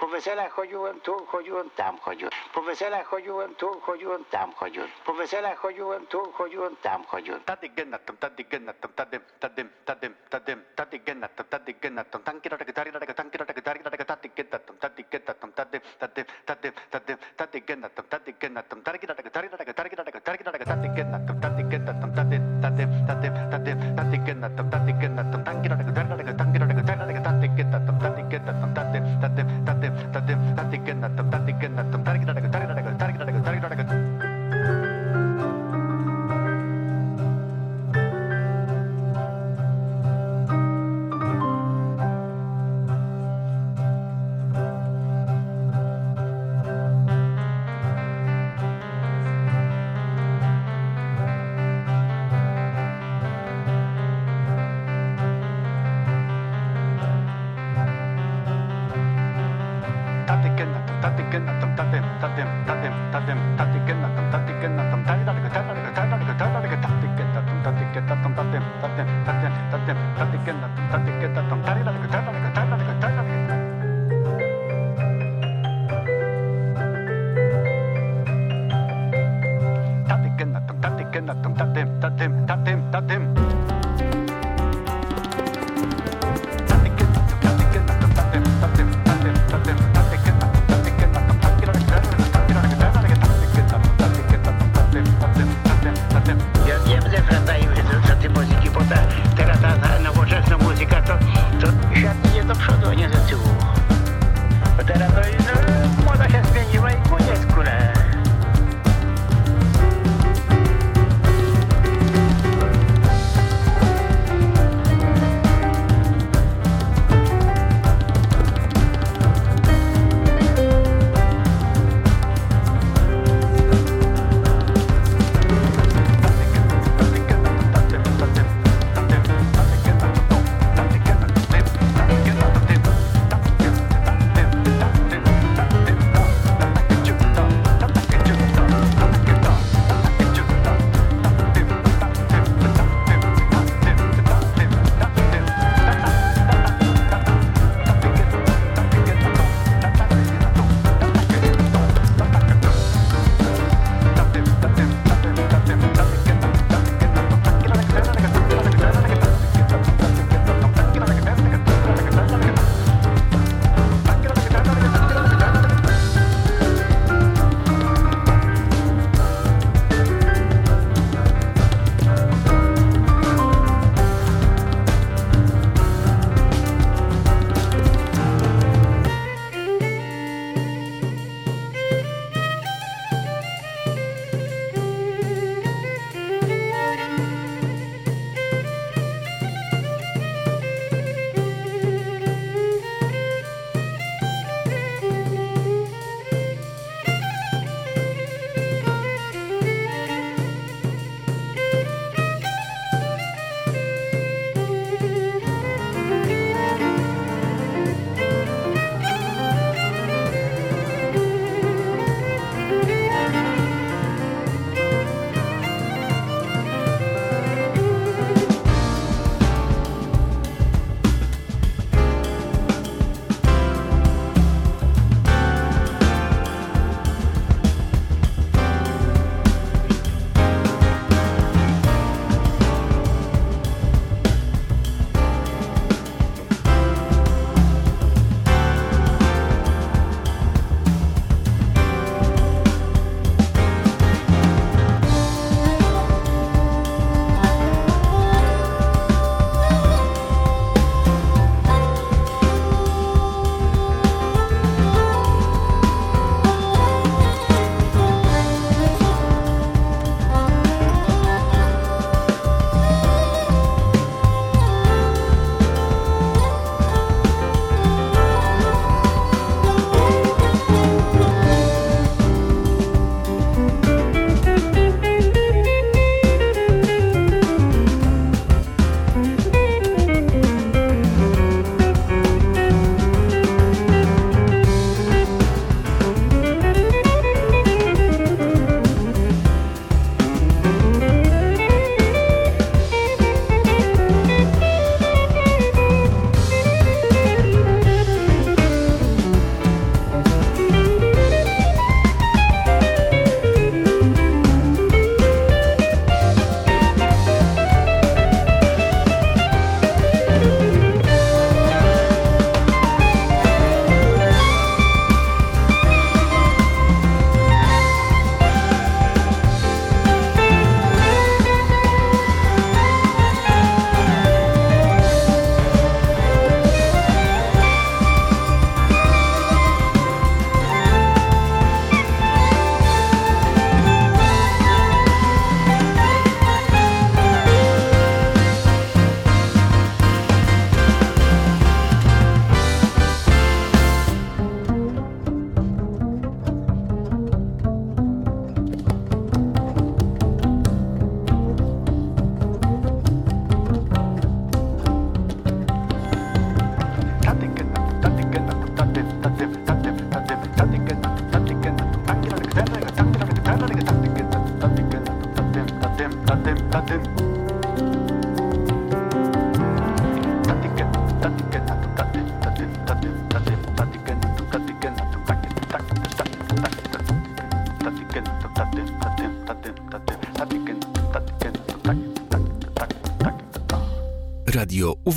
Profesora 0.00 0.48
Hoyuem 0.56 0.96
tu 1.04 1.12
Hoyuem 1.28 1.68
tam 1.76 1.94
Hoyuem. 2.00 2.32
Profesora 2.56 3.04
Hoyuem 3.04 3.52
tu 3.60 3.68
Hoyuem 3.84 4.24
tam 4.32 4.48
Hoyuem. 4.56 4.88
Profesora 5.04 5.52
Hoyuem 5.60 6.06
tu 6.08 6.20
Hoyuem 6.38 6.74
tam 6.80 7.04
Hoyuem. 7.04 7.40
Tadigen 7.44 7.92
atom 7.92 8.16
tadigen 8.16 8.64
atom 8.72 8.90
tadem 8.96 9.20
tadem 9.38 9.68
tadem 9.84 10.14
tadem 10.32 10.58
tadigen 10.74 11.20
atom 11.22 11.46
tadigen 11.52 11.98
atom 12.00 12.22
tankira 12.24 12.56
tankira 12.56 13.12
tankira 13.12 13.44
tankira 13.44 13.44
tankira 13.44 14.04
tadigen 14.08 14.48
atom 14.56 14.76
tadigen 14.80 15.22
atom 15.28 15.50
tadem 15.52 15.82
tadem 16.00 16.24
tadem 16.48 16.74
tadem 16.88 17.18
tadigen 17.36 17.84
atom 17.84 18.04
tadigen 18.08 18.56
atom 18.56 18.80
tankira 18.80 19.14
tankira 19.14 19.32
tankira 19.36 19.72
tankira 19.76 20.48
tankira 20.48 20.64
tadigen 20.64 21.12
atom 21.12 21.36
tadigen 21.44 21.88
atom 21.92 22.10
tadem 22.16 22.42
tadem 22.64 22.88
tadem 23.04 23.78
tadigen 24.00 24.44
atom 24.48 24.66
tadigen 24.72 25.18
atom 25.20 25.44
tankira 25.44 25.76
tankira 25.76 26.08
tankira 26.08 26.34
tankira 26.40 26.69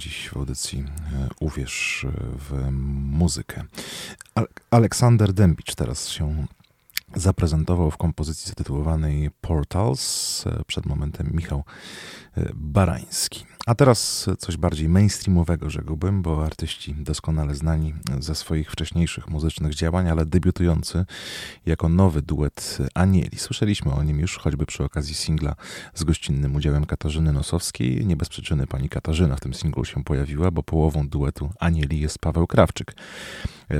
Dziś 0.00 0.28
w 0.28 0.36
audycji 0.36 0.78
e, 1.12 1.28
Uwierz 1.40 2.06
w 2.38 2.70
muzykę. 2.70 3.64
Al 4.34 4.46
Aleksander 4.70 5.32
Dębicz 5.32 5.74
teraz 5.74 6.08
się 6.08 6.46
zaprezentował 7.14 7.90
w 7.90 7.96
kompozycji 7.96 8.48
zatytułowanej 8.48 9.30
Portals. 9.40 10.44
E, 10.46 10.64
przed 10.66 10.86
momentem 10.86 11.30
Michał 11.32 11.64
e, 12.36 12.50
Barański. 12.54 13.49
A 13.66 13.74
teraz 13.74 14.30
coś 14.38 14.56
bardziej 14.56 14.88
mainstreamowego, 14.88 15.70
rzekłbym, 15.70 16.22
bo 16.22 16.44
artyści 16.44 16.94
doskonale 16.94 17.54
znani 17.54 17.94
ze 18.20 18.34
swoich 18.34 18.70
wcześniejszych 18.72 19.28
muzycznych 19.28 19.74
działań, 19.74 20.08
ale 20.08 20.26
debiutujący 20.26 21.04
jako 21.66 21.88
nowy 21.88 22.22
duet 22.22 22.78
Anieli. 22.94 23.38
Słyszeliśmy 23.38 23.92
o 23.92 24.02
nim 24.02 24.20
już 24.20 24.38
choćby 24.38 24.66
przy 24.66 24.84
okazji 24.84 25.14
singla 25.14 25.54
z 25.94 26.04
gościnnym 26.04 26.56
udziałem 26.56 26.86
Katarzyny 26.86 27.32
Nosowskiej. 27.32 28.06
Nie 28.06 28.16
bez 28.16 28.28
przyczyny 28.28 28.66
pani 28.66 28.88
Katarzyna 28.88 29.36
w 29.36 29.40
tym 29.40 29.54
singlu 29.54 29.84
się 29.84 30.04
pojawiła, 30.04 30.50
bo 30.50 30.62
połową 30.62 31.08
duetu 31.08 31.50
Anieli 31.58 32.00
jest 32.00 32.18
Paweł 32.18 32.46
Krawczyk. 32.46 32.94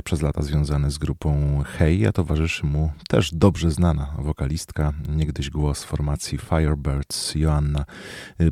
Przez 0.03 0.21
lata 0.21 0.41
związany 0.41 0.91
z 0.91 0.97
grupą 0.97 1.61
Hej, 1.65 2.07
a 2.07 2.11
towarzyszy 2.11 2.65
mu 2.65 2.91
też 3.07 3.33
dobrze 3.33 3.71
znana 3.71 4.15
wokalistka, 4.19 4.93
niegdyś 5.09 5.49
głos 5.49 5.83
formacji 5.83 6.37
Firebirds 6.37 7.35
Joanna 7.35 7.85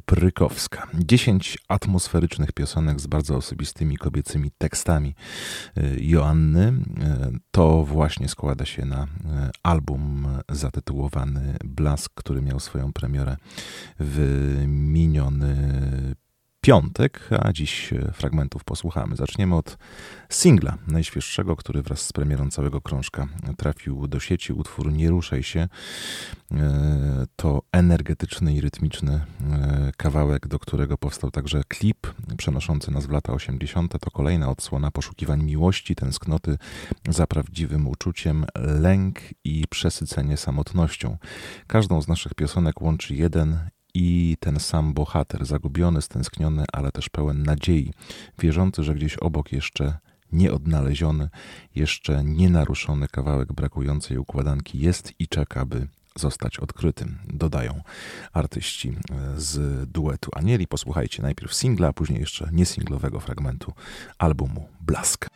Prykowska. 0.06 0.88
Dziesięć 0.94 1.57
atmosferycznych 1.68 2.52
piosenek 2.52 3.02
z 3.02 3.07
bardzo 3.07 3.36
osobistymi 3.36 3.98
kobiecymi 3.98 4.52
tekstami 4.57 5.16
y, 5.78 5.98
Joanny. 6.02 6.74
To 7.52 7.84
właśnie 7.84 8.28
składa 8.28 8.66
się 8.66 8.86
na 8.86 9.07
album 9.64 10.28
zatytułowany 10.49 11.57
Blask, 11.66 12.14
który 12.14 12.41
miał 12.41 12.60
swoją 12.60 12.94
premierę 12.94 13.38
w 13.99 14.64
miniony 14.68 15.56
piątek, 16.70 17.30
a 17.40 17.54
dziś 17.54 17.94
fragmentów 18.14 18.64
posłuchamy. 18.64 19.16
Zaczniemy 19.16 19.56
od 19.56 19.78
singla 20.30 20.78
najświeższego, 20.88 21.56
który 21.56 21.82
wraz 21.82 22.02
z 22.02 22.14
premierą 22.14 22.50
całego 22.50 22.82
krążka 22.82 23.28
trafił 23.58 24.08
do 24.08 24.20
sieci. 24.20 24.54
Utwór 24.54 24.91
Nie 24.91 25.10
ruszaj 25.10 25.44
się. 25.44 25.68
E, 26.52 27.26
to 27.36 27.62
energetyczny 27.72 28.54
i 28.54 28.62
rytmiczny 28.62 29.12
e, 29.14 29.91
kawałek, 29.98 30.48
do 30.48 30.60
którego 30.60 30.98
powstał 30.98 31.32
także 31.32 31.62
klip 31.68 32.08
przenoszący 32.38 32.91
nas 32.91 33.06
w 33.06 33.12
lata 33.12 33.34
80. 33.34 34.00
To 34.02 34.12
kolejna 34.12 34.50
odsłona 34.50 34.91
poszukiwań 34.91 35.44
miłości, 35.44 35.96
tęsknoty 35.96 36.58
za 37.08 37.28
prawdziwym 37.28 37.88
uczuciem, 37.88 38.46
lęk 38.56 39.20
i 39.44 39.66
przesycenie 39.70 40.38
samotnością. 40.38 41.18
Każdą 41.68 42.02
z 42.02 42.08
naszych 42.08 42.34
piosenek 42.34 42.82
łączy 42.82 43.16
jeden 43.16 43.70
i 44.01 44.38
ten 44.39 44.59
sam 44.59 44.93
bohater, 44.93 45.45
zagubiony, 45.45 46.01
stęskniony, 46.01 46.65
ale 46.73 46.91
też 46.91 47.09
pełen 47.09 47.43
nadziei, 47.43 47.93
wierzący, 48.39 48.84
że 48.84 48.95
gdzieś 48.95 49.17
obok 49.17 49.51
jeszcze 49.51 49.97
nieodnaleziony, 50.31 51.30
jeszcze 51.76 52.23
nienaruszony 52.23 53.07
kawałek 53.07 53.53
brakującej 53.53 54.17
układanki 54.17 54.80
jest 54.80 55.13
i 55.19 55.27
czeka, 55.27 55.65
by 55.65 55.88
zostać 56.15 56.59
odkrytym, 56.59 57.17
dodają 57.27 57.81
artyści 58.34 58.97
z 59.38 59.85
duetu 59.91 60.31
Anieli. 60.34 60.67
Posłuchajcie 60.67 61.21
najpierw 61.21 61.53
singla, 61.53 61.88
a 61.88 61.93
później 61.93 62.19
jeszcze 62.19 62.49
niesinglowego 62.51 63.19
fragmentu 63.19 63.73
albumu 64.17 64.67
Blask. 64.81 65.27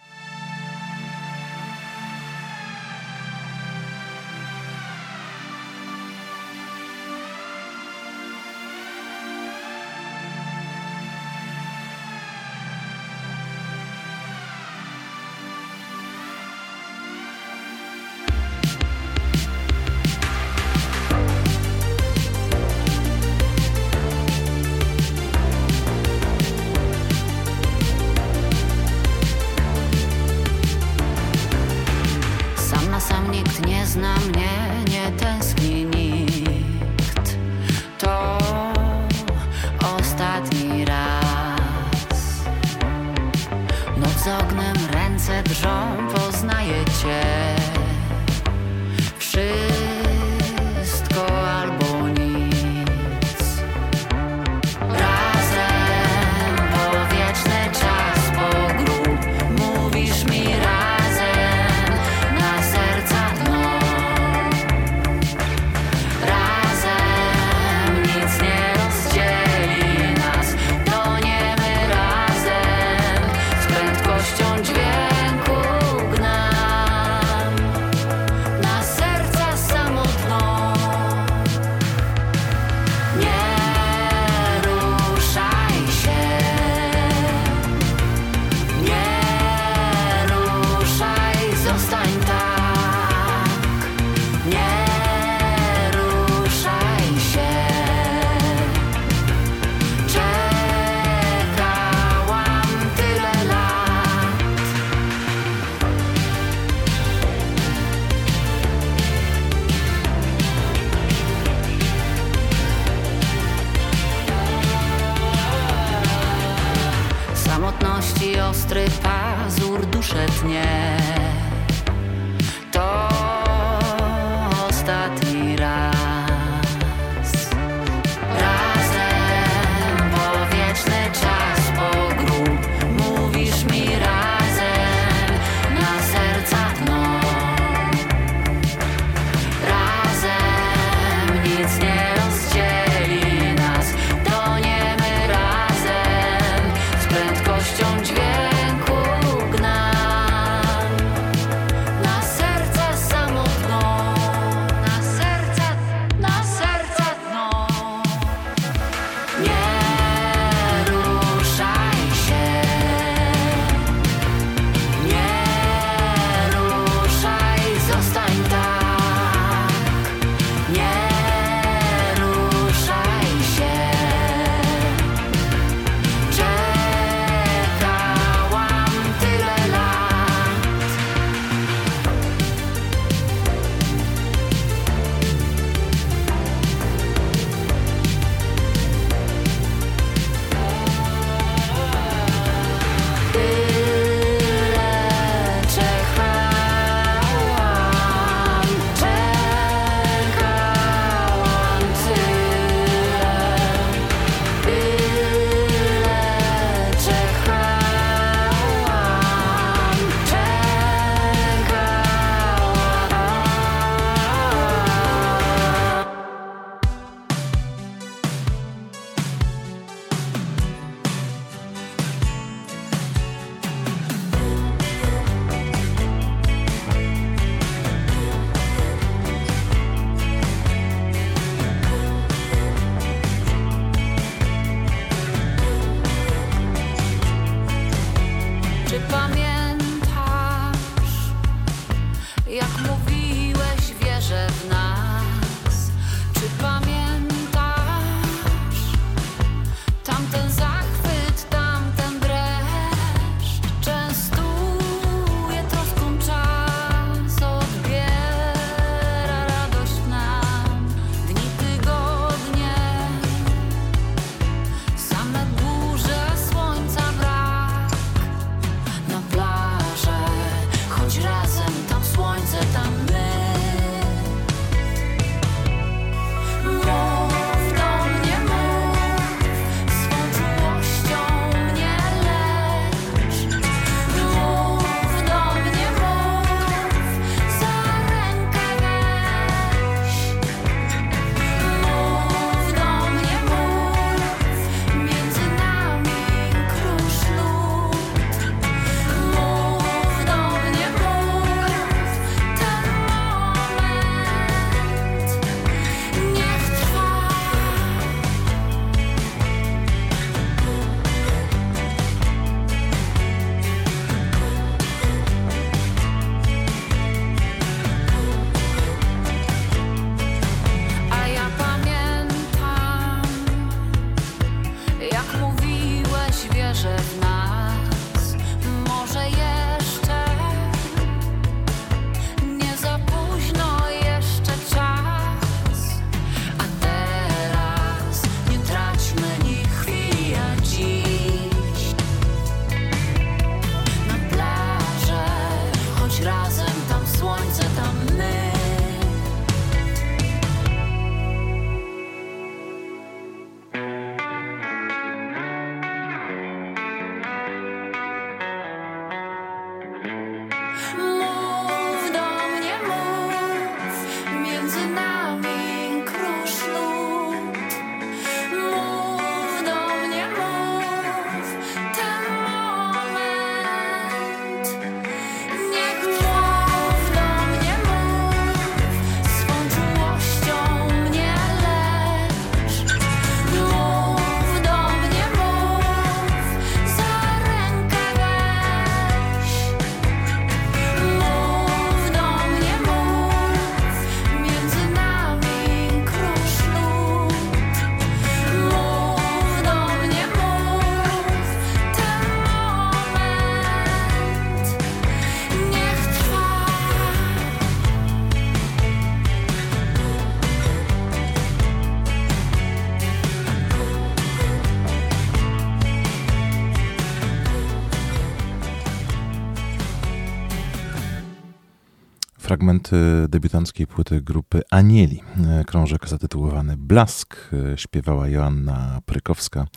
Fragmenty 422.83 423.27
debiutanckiej 423.29 423.87
płyty 423.87 424.21
grupy 424.21 424.61
Anieli. 424.71 425.21
E, 425.37 425.63
Krążek 425.63 426.07
zatytułowany 426.07 426.77
Blask 426.77 427.35
e, 427.73 427.77
śpiewała 427.77 428.27
Joanna 428.27 429.01
Prykowska, 429.05 429.67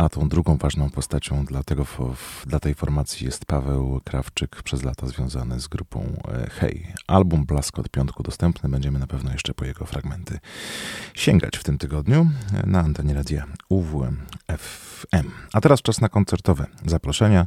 a 0.00 0.08
tą 0.08 0.28
drugą 0.28 0.56
ważną 0.56 0.90
postacią 0.90 1.44
dla, 1.44 1.62
tego, 1.62 1.86
dla 2.46 2.60
tej 2.60 2.74
formacji 2.74 3.26
jest 3.26 3.44
Paweł 3.44 4.00
Krawczyk, 4.04 4.62
przez 4.62 4.82
lata 4.82 5.06
związany 5.06 5.60
z 5.60 5.68
grupą 5.68 6.22
e, 6.28 6.50
Hej. 6.50 6.92
Album 7.06 7.46
Blask 7.46 7.78
od 7.78 7.88
piątku 7.88 8.22
dostępny, 8.22 8.68
będziemy 8.68 8.98
na 8.98 9.06
pewno 9.06 9.32
jeszcze 9.32 9.54
po 9.54 9.64
jego 9.64 9.84
fragmenty 9.84 10.38
sięgać 11.14 11.56
w 11.56 11.64
tym 11.64 11.78
tygodniu 11.78 12.30
e, 12.54 12.66
na 12.66 12.80
antenie 12.80 13.14
radia 13.14 13.46
UWM 13.68 14.16
FM. 14.58 15.30
A 15.52 15.60
teraz 15.60 15.82
czas 15.82 16.00
na 16.00 16.08
koncertowe 16.08 16.66
zaproszenia. 16.86 17.46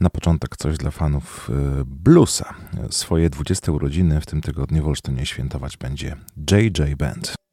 Na 0.00 0.10
początek 0.10 0.56
coś 0.56 0.76
dla 0.76 0.90
fanów 0.90 1.50
e, 1.50 1.84
bluesa. 1.84 2.54
Swoje 2.90 3.30
20 3.30 3.72
urodziny 3.72 4.20
w 4.20 4.26
tym 4.26 4.40
tygodniu 4.40 4.84
w 4.84 4.88
Olsztynie 4.88 5.26
świętować 5.26 5.76
będzie 5.76 6.16
JJ 6.50 6.96
Band. 6.96 7.45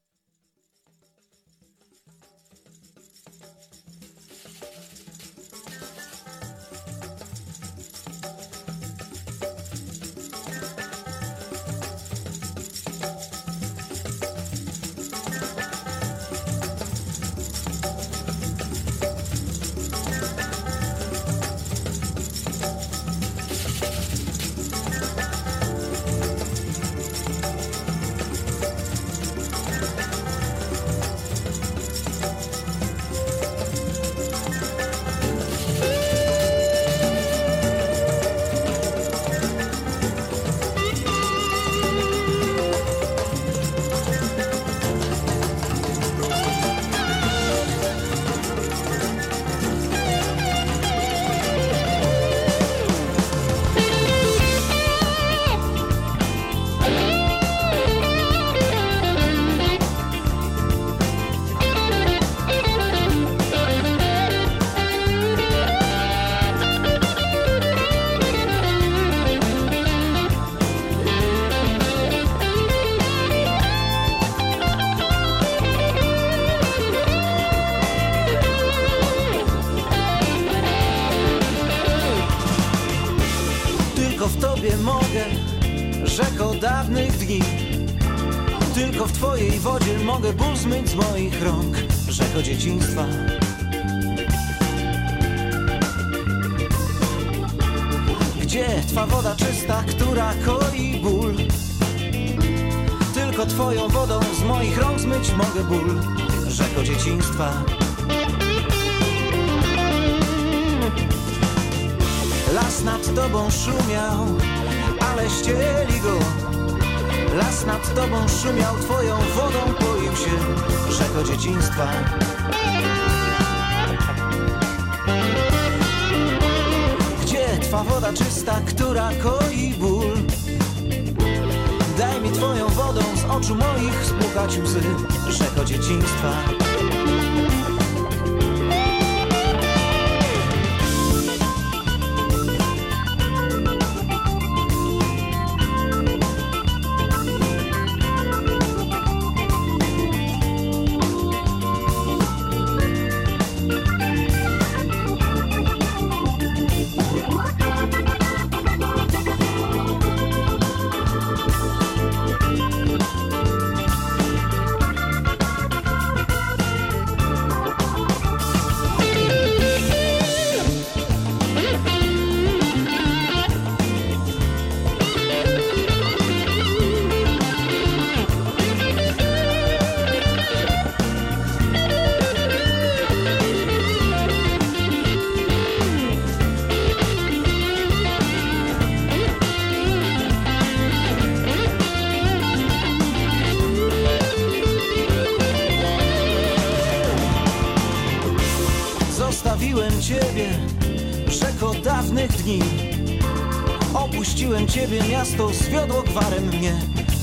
Ciebie, 204.73 205.03
miasto 205.11 205.49
zwiodło 205.53 206.01
gwarem 206.01 206.47
mnie 206.47 206.73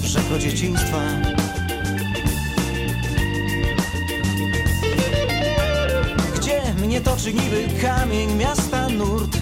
Rzeko 0.05 0.39
dzieciństwa. 0.39 1.01
Gdzie 6.37 6.63
mnie 6.83 7.01
toczy 7.01 7.35
niby 7.35 7.69
kamień 7.83 8.35
miasta 8.37 8.89
nurt? 8.89 9.39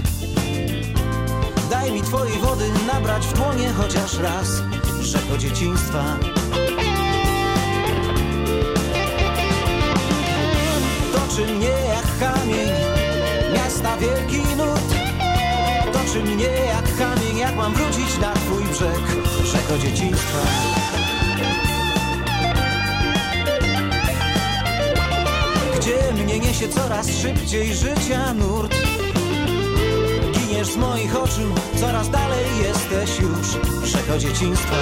Daj 1.70 1.92
mi 1.92 2.02
twojej 2.02 2.38
wody 2.38 2.64
nabrać 2.86 3.26
w 3.26 3.32
dłonie 3.32 3.68
chociaż 3.76 4.18
raz 4.18 4.48
Rzeko 5.00 5.38
dzieciństwa. 5.38 6.04
Toczy 11.12 11.54
mnie 11.54 11.68
jak 11.68 12.32
kamień 12.32 12.68
Miasta 13.54 13.96
wielki 13.96 14.56
nurt. 14.56 14.94
Toczy 15.92 16.24
mnie 16.24 16.44
jak 16.46 16.87
mam 17.58 17.74
wrócić 17.74 18.18
na 18.18 18.34
twój 18.34 18.64
brzeg 18.64 19.00
Rzeko 19.44 19.78
dzieciństwa. 19.78 20.38
Gdzie 25.76 26.24
mnie 26.24 26.38
niesie 26.38 26.68
coraz 26.68 27.06
szybciej 27.10 27.74
życia 27.74 28.34
nurt? 28.34 28.74
Giniesz 30.32 30.68
z 30.68 30.76
moich 30.76 31.16
oczu 31.16 31.54
Coraz 31.80 32.10
dalej 32.10 32.46
jesteś 32.62 33.20
już 33.20 33.48
Rzeko 33.90 34.18
dzieciństwa 34.18 34.76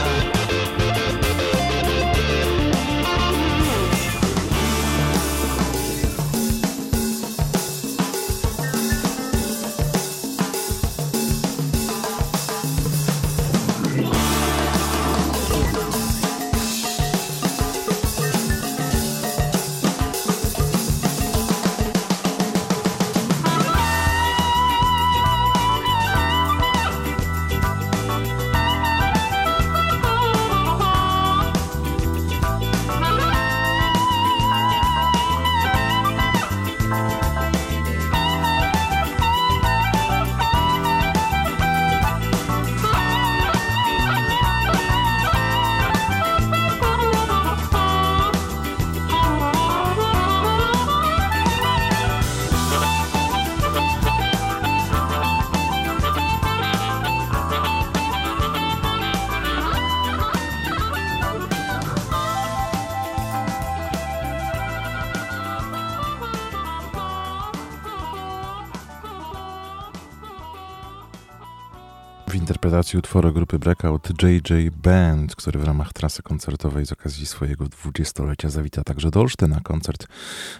interpretacji 72.87 72.99
utworu 72.99 73.33
grupy 73.33 73.59
Breakout 73.59 74.23
JJ 74.23 74.71
Band, 74.71 75.37
który 75.37 75.59
w 75.59 75.65
ramach 75.65 75.93
trasy 75.93 76.23
koncertowej 76.23 76.87
z 76.87 76.93
okazji 76.93 77.27
swojego 77.27 77.65
20-lecia 77.65 78.49
zawita 78.49 78.85
także 78.85 79.11
do 79.11 79.21
Olsztyna, 79.21 79.61
koncert 79.61 80.07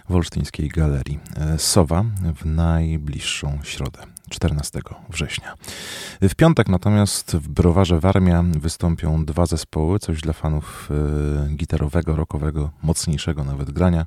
w 0.09 0.15
Olsztyńskiej 0.15 0.69
Galerii 0.69 1.19
e, 1.35 1.59
Sowa 1.59 2.03
w 2.35 2.45
najbliższą 2.45 3.59
środę. 3.63 3.99
14 4.29 4.79
września. 5.09 5.53
W 6.21 6.35
piątek 6.35 6.69
natomiast 6.69 7.35
w 7.35 7.47
browarze 7.47 7.99
Warmia 7.99 8.43
wystąpią 8.43 9.25
dwa 9.25 9.45
zespoły, 9.45 9.99
coś 9.99 10.21
dla 10.21 10.33
fanów 10.33 10.89
e, 11.49 11.55
gitarowego, 11.55 12.15
rockowego, 12.15 12.69
mocniejszego 12.83 13.43
nawet 13.43 13.71
grania, 13.71 14.05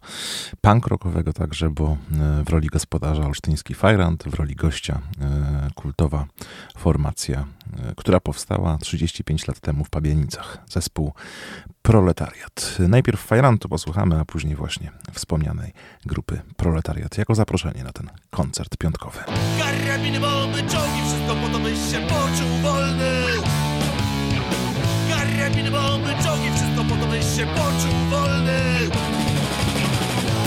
punk 0.60 0.86
rockowego 0.86 1.32
także, 1.32 1.70
bo 1.70 1.96
e, 2.12 2.44
w 2.44 2.48
roli 2.48 2.68
gospodarza 2.68 3.22
olsztyński 3.22 3.74
Fajrant, 3.74 4.24
w 4.24 4.34
roli 4.34 4.56
gościa 4.56 5.00
e, 5.20 5.70
kultowa 5.74 6.26
formacja, 6.76 7.44
która 7.96 8.20
powstała 8.20 8.78
35 8.78 9.48
lat 9.48 9.60
temu 9.60 9.84
w 9.84 9.90
Pabianicach, 9.90 10.58
zespół 10.68 11.12
Proletariat. 11.82 12.76
Najpierw 12.78 13.20
Fajrantu 13.20 13.68
posłuchamy, 13.68 14.20
a 14.20 14.24
później 14.24 14.56
właśnie 14.56 14.90
wspomnianej 15.12 15.72
grupy 16.06 16.40
Proletariat, 16.56 17.18
jako 17.18 17.34
zaproszenie 17.34 17.84
na 17.84 17.92
ten 17.92 18.10
koncert 18.30 18.76
piątkowy. 18.76 19.18
Karabiny, 19.58 20.20
bomby, 20.20 20.58
czołgi, 20.58 21.00
wszystko 21.06 21.34
po 21.42 21.48
to 21.48 21.58
byś 21.58 21.78
się 21.90 22.00
poczuł 22.00 22.48
wolny 22.62 23.22
Karabiny, 25.10 25.70
bomby, 25.70 26.10
czołgi, 26.24 26.50
wszystko 26.56 26.84
po 26.84 26.96
to 26.96 27.06
byś 27.06 27.24
się 27.36 27.46
poczuł 27.46 27.94
wolny 28.10 28.60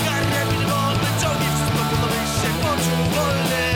Karabiny, 0.05 0.65
bomby, 0.72 1.07
czołgi, 1.22 1.47
wszystko 1.55 1.80
po 1.89 1.95
to 1.95 2.07
byś 2.14 2.30
się 2.41 2.49
poczuł 2.64 3.15
wolny 3.15 3.73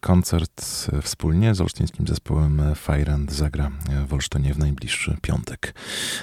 Koncert 0.00 0.90
wspólnie 1.02 1.54
z 1.54 1.60
olsztyńskim 1.60 2.06
zespołem 2.06 2.62
Fajrand 2.74 3.32
zagra 3.32 3.70
w 4.06 4.14
Olsztynie 4.14 4.54
w 4.54 4.58
najbliższy 4.58 5.16
piątek. 5.22 5.74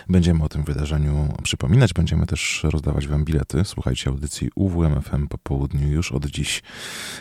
Będziemy 0.09 0.43
o 0.43 0.49
tym 0.49 0.63
wydarzeniu 0.63 1.33
przypominać, 1.43 1.93
będziemy 1.93 2.25
też 2.25 2.63
rozdawać 2.63 3.07
Wam 3.07 3.25
bilety. 3.25 3.61
Słuchajcie 3.65 4.09
audycji 4.09 4.49
UWMFM 4.55 5.27
po 5.27 5.37
południu 5.37 5.87
już 5.87 6.11
od 6.11 6.25
dziś. 6.25 6.63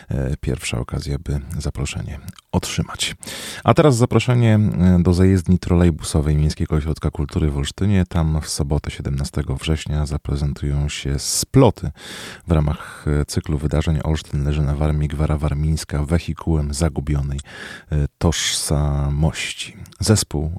E, 0.09 0.37
Pierwsza 0.41 0.79
okazja, 0.79 1.17
by 1.19 1.39
zaproszenie 1.59 2.19
otrzymać. 2.51 3.15
A 3.63 3.73
teraz 3.73 3.95
zaproszenie 3.95 4.55
e, 4.55 5.03
do 5.03 5.13
zajezdni 5.13 5.59
trolejbusowej 5.59 6.35
Miejskiego 6.35 6.75
Ośrodka 6.75 7.11
Kultury 7.11 7.51
w 7.51 7.57
Olsztynie. 7.57 8.05
Tam 8.09 8.41
w 8.41 8.49
sobotę 8.49 8.91
17 8.91 9.43
września 9.61 10.05
zaprezentują 10.05 10.89
się 10.89 11.19
sploty 11.19 11.91
w 12.47 12.51
ramach 12.51 13.05
e, 13.21 13.25
cyklu 13.25 13.57
wydarzeń 13.57 13.99
Olsztyn 14.03 14.43
leży 14.43 14.61
na 14.61 14.75
Warmii, 14.75 15.07
Gwara 15.07 15.37
Warmińska 15.37 16.03
wehikułem 16.03 16.73
zagubionej 16.73 17.39
tożsamości. 18.17 19.77
Zespół 19.99 20.51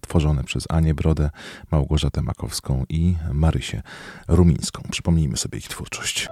tworzony 0.00 0.44
przez 0.44 0.64
Anię 0.70 0.94
Małgorzatę 1.70 2.22
Makowską 2.22 2.84
i 2.88 3.14
Marysię 3.32 3.82
Rumińską. 4.28 4.82
Przypomnijmy 4.90 5.36
sobie 5.36 5.58
ich 5.58 5.68
twórczość. 5.68 6.28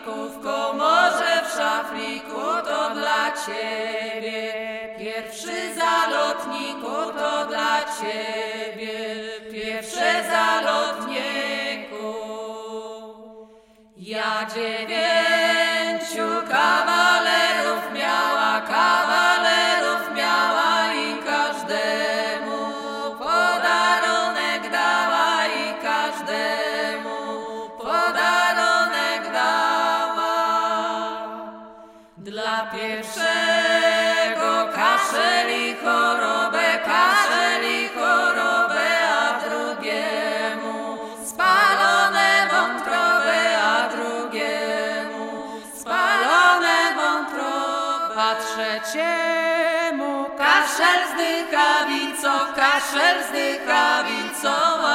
szafliku, 0.00 0.28
w 0.28 0.42
komorze 0.42 1.42
w 1.44 1.52
szafliku 1.56 2.40
to 2.64 2.90
dla 2.94 3.32
ciebie. 3.46 4.52
Pierwszy 4.98 5.74
zalotniku 5.74 7.12
to 7.18 7.46
dla 7.46 7.80
ciebie, 8.00 8.94
pierwsze 9.52 10.24
zalotniku. 10.30 12.14
Ja 13.96 14.46
dziewięciu 14.54 16.28
kawałków 16.48 17.19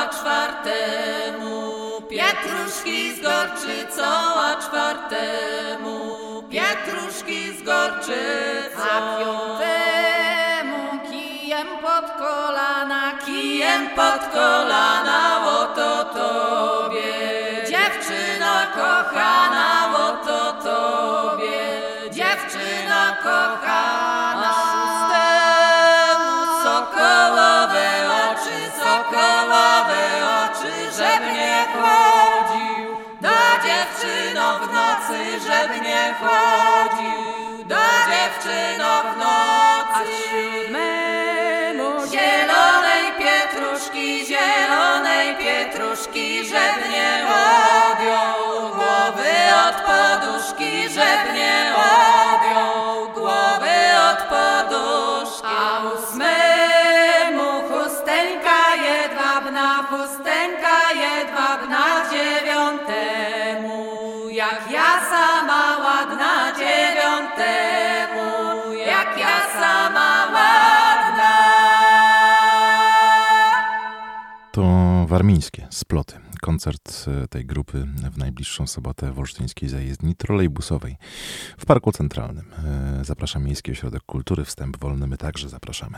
a 0.05 0.09
czwartemu, 0.09 1.71
pietruszki 2.09 3.15
z 3.15 3.21
gorczycą, 3.21 4.05
a 4.35 4.55
czwartemu, 4.55 5.99
pietruszki 6.49 7.57
z 7.57 7.63
gorczycą. 7.63 8.83
A 8.91 9.19
piątemu 9.19 10.99
kijem 11.09 11.67
pod 11.67 12.11
kolana, 12.11 13.11
kijem 13.25 13.89
pod 13.89 14.33
kolana, 14.33 15.41
oto 15.61 16.05
to. 16.05 16.84
nowe 29.85 30.03
oczy, 30.43 30.73
żeby 30.97 31.33
nie 31.33 31.65
chodził. 31.73 32.95
Do 33.21 33.37
dziewczyno 33.65 34.59
w 34.59 34.73
nocy, 34.73 35.39
żeby 35.47 35.79
nie 35.81 36.13
chodził. 36.19 37.65
Do 37.65 37.85
dziewczyno 38.09 39.01
w 39.01 39.17
nocy. 39.17 39.65
A 39.95 40.05
siódmemu 40.29 41.89
zielonej 42.11 43.05
pietruszki, 43.19 44.25
zielonej 44.25 45.35
pietruszki, 45.35 46.45
żeby 46.45 46.89
nie 46.89 47.25
odjął 47.91 48.69
głowy 48.69 49.33
od 49.67 49.75
poduszki, 49.75 50.89
żeby 50.89 51.33
nie 51.33 51.73
odjął. 51.75 52.14
Warmińskie 75.05 75.67
sploty. 75.69 76.24
Koncert 76.45 77.05
e, 77.07 77.27
tej 77.27 77.45
grupy 77.45 77.87
w 78.11 78.17
najbliższą 78.17 78.67
sobotę 78.67 79.11
w 79.11 79.19
olsztyńskiej 79.19 79.69
zajezdni 79.69 80.15
trolejbusowej 80.15 80.97
w 81.57 81.65
Parku 81.65 81.91
Centralnym. 81.91 82.45
E, 82.65 83.05
Zapraszam 83.05 83.43
Miejski 83.43 83.71
Ośrodek 83.71 84.03
Kultury, 84.03 84.45
wstęp 84.45 84.77
wolny, 84.77 85.07
my 85.07 85.17
także 85.17 85.49
zapraszamy. 85.49 85.97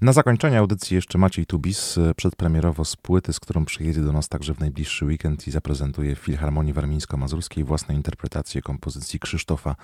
Na 0.00 0.12
zakończenie 0.12 0.58
audycji 0.58 0.94
jeszcze 0.94 1.18
Maciej 1.18 1.46
Tubis, 1.46 1.98
e, 1.98 2.14
przedpremierowo 2.14 2.84
z 2.84 2.96
płyty, 2.96 3.32
z 3.32 3.40
którą 3.40 3.64
przyjedzie 3.64 4.00
do 4.00 4.12
nas 4.12 4.28
także 4.28 4.54
w 4.54 4.60
najbliższy 4.60 5.04
weekend 5.04 5.48
i 5.48 5.50
zaprezentuje 5.50 6.16
w 6.16 6.18
Filharmonii 6.18 6.72
Warmińsko-Mazurskiej 6.74 7.64
własną 7.64 7.94
interpretację 7.94 8.62
kompozycji 8.62 9.20
Krzysztofa 9.20 9.76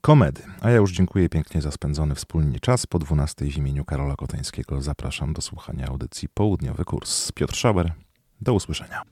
Komedy. 0.00 0.42
A 0.60 0.70
ja 0.70 0.76
już 0.76 0.92
dziękuję 0.92 1.28
pięknie 1.28 1.62
za 1.62 1.70
spędzony 1.70 2.14
wspólnie 2.14 2.60
czas. 2.60 2.86
Po 2.86 2.98
12 2.98 3.44
w 3.44 3.56
imieniu 3.56 3.84
Karola 3.84 4.16
Kotańskiego 4.16 4.82
zapraszam 4.82 5.32
do 5.32 5.42
słuchania 5.42 5.86
audycji 5.86 6.28
Południowy 6.28 6.84
Kurs. 6.84 7.32
Piotr 7.32 7.56
Schauer, 7.56 8.05
do 8.40 8.54
usłyszenia. 8.54 9.02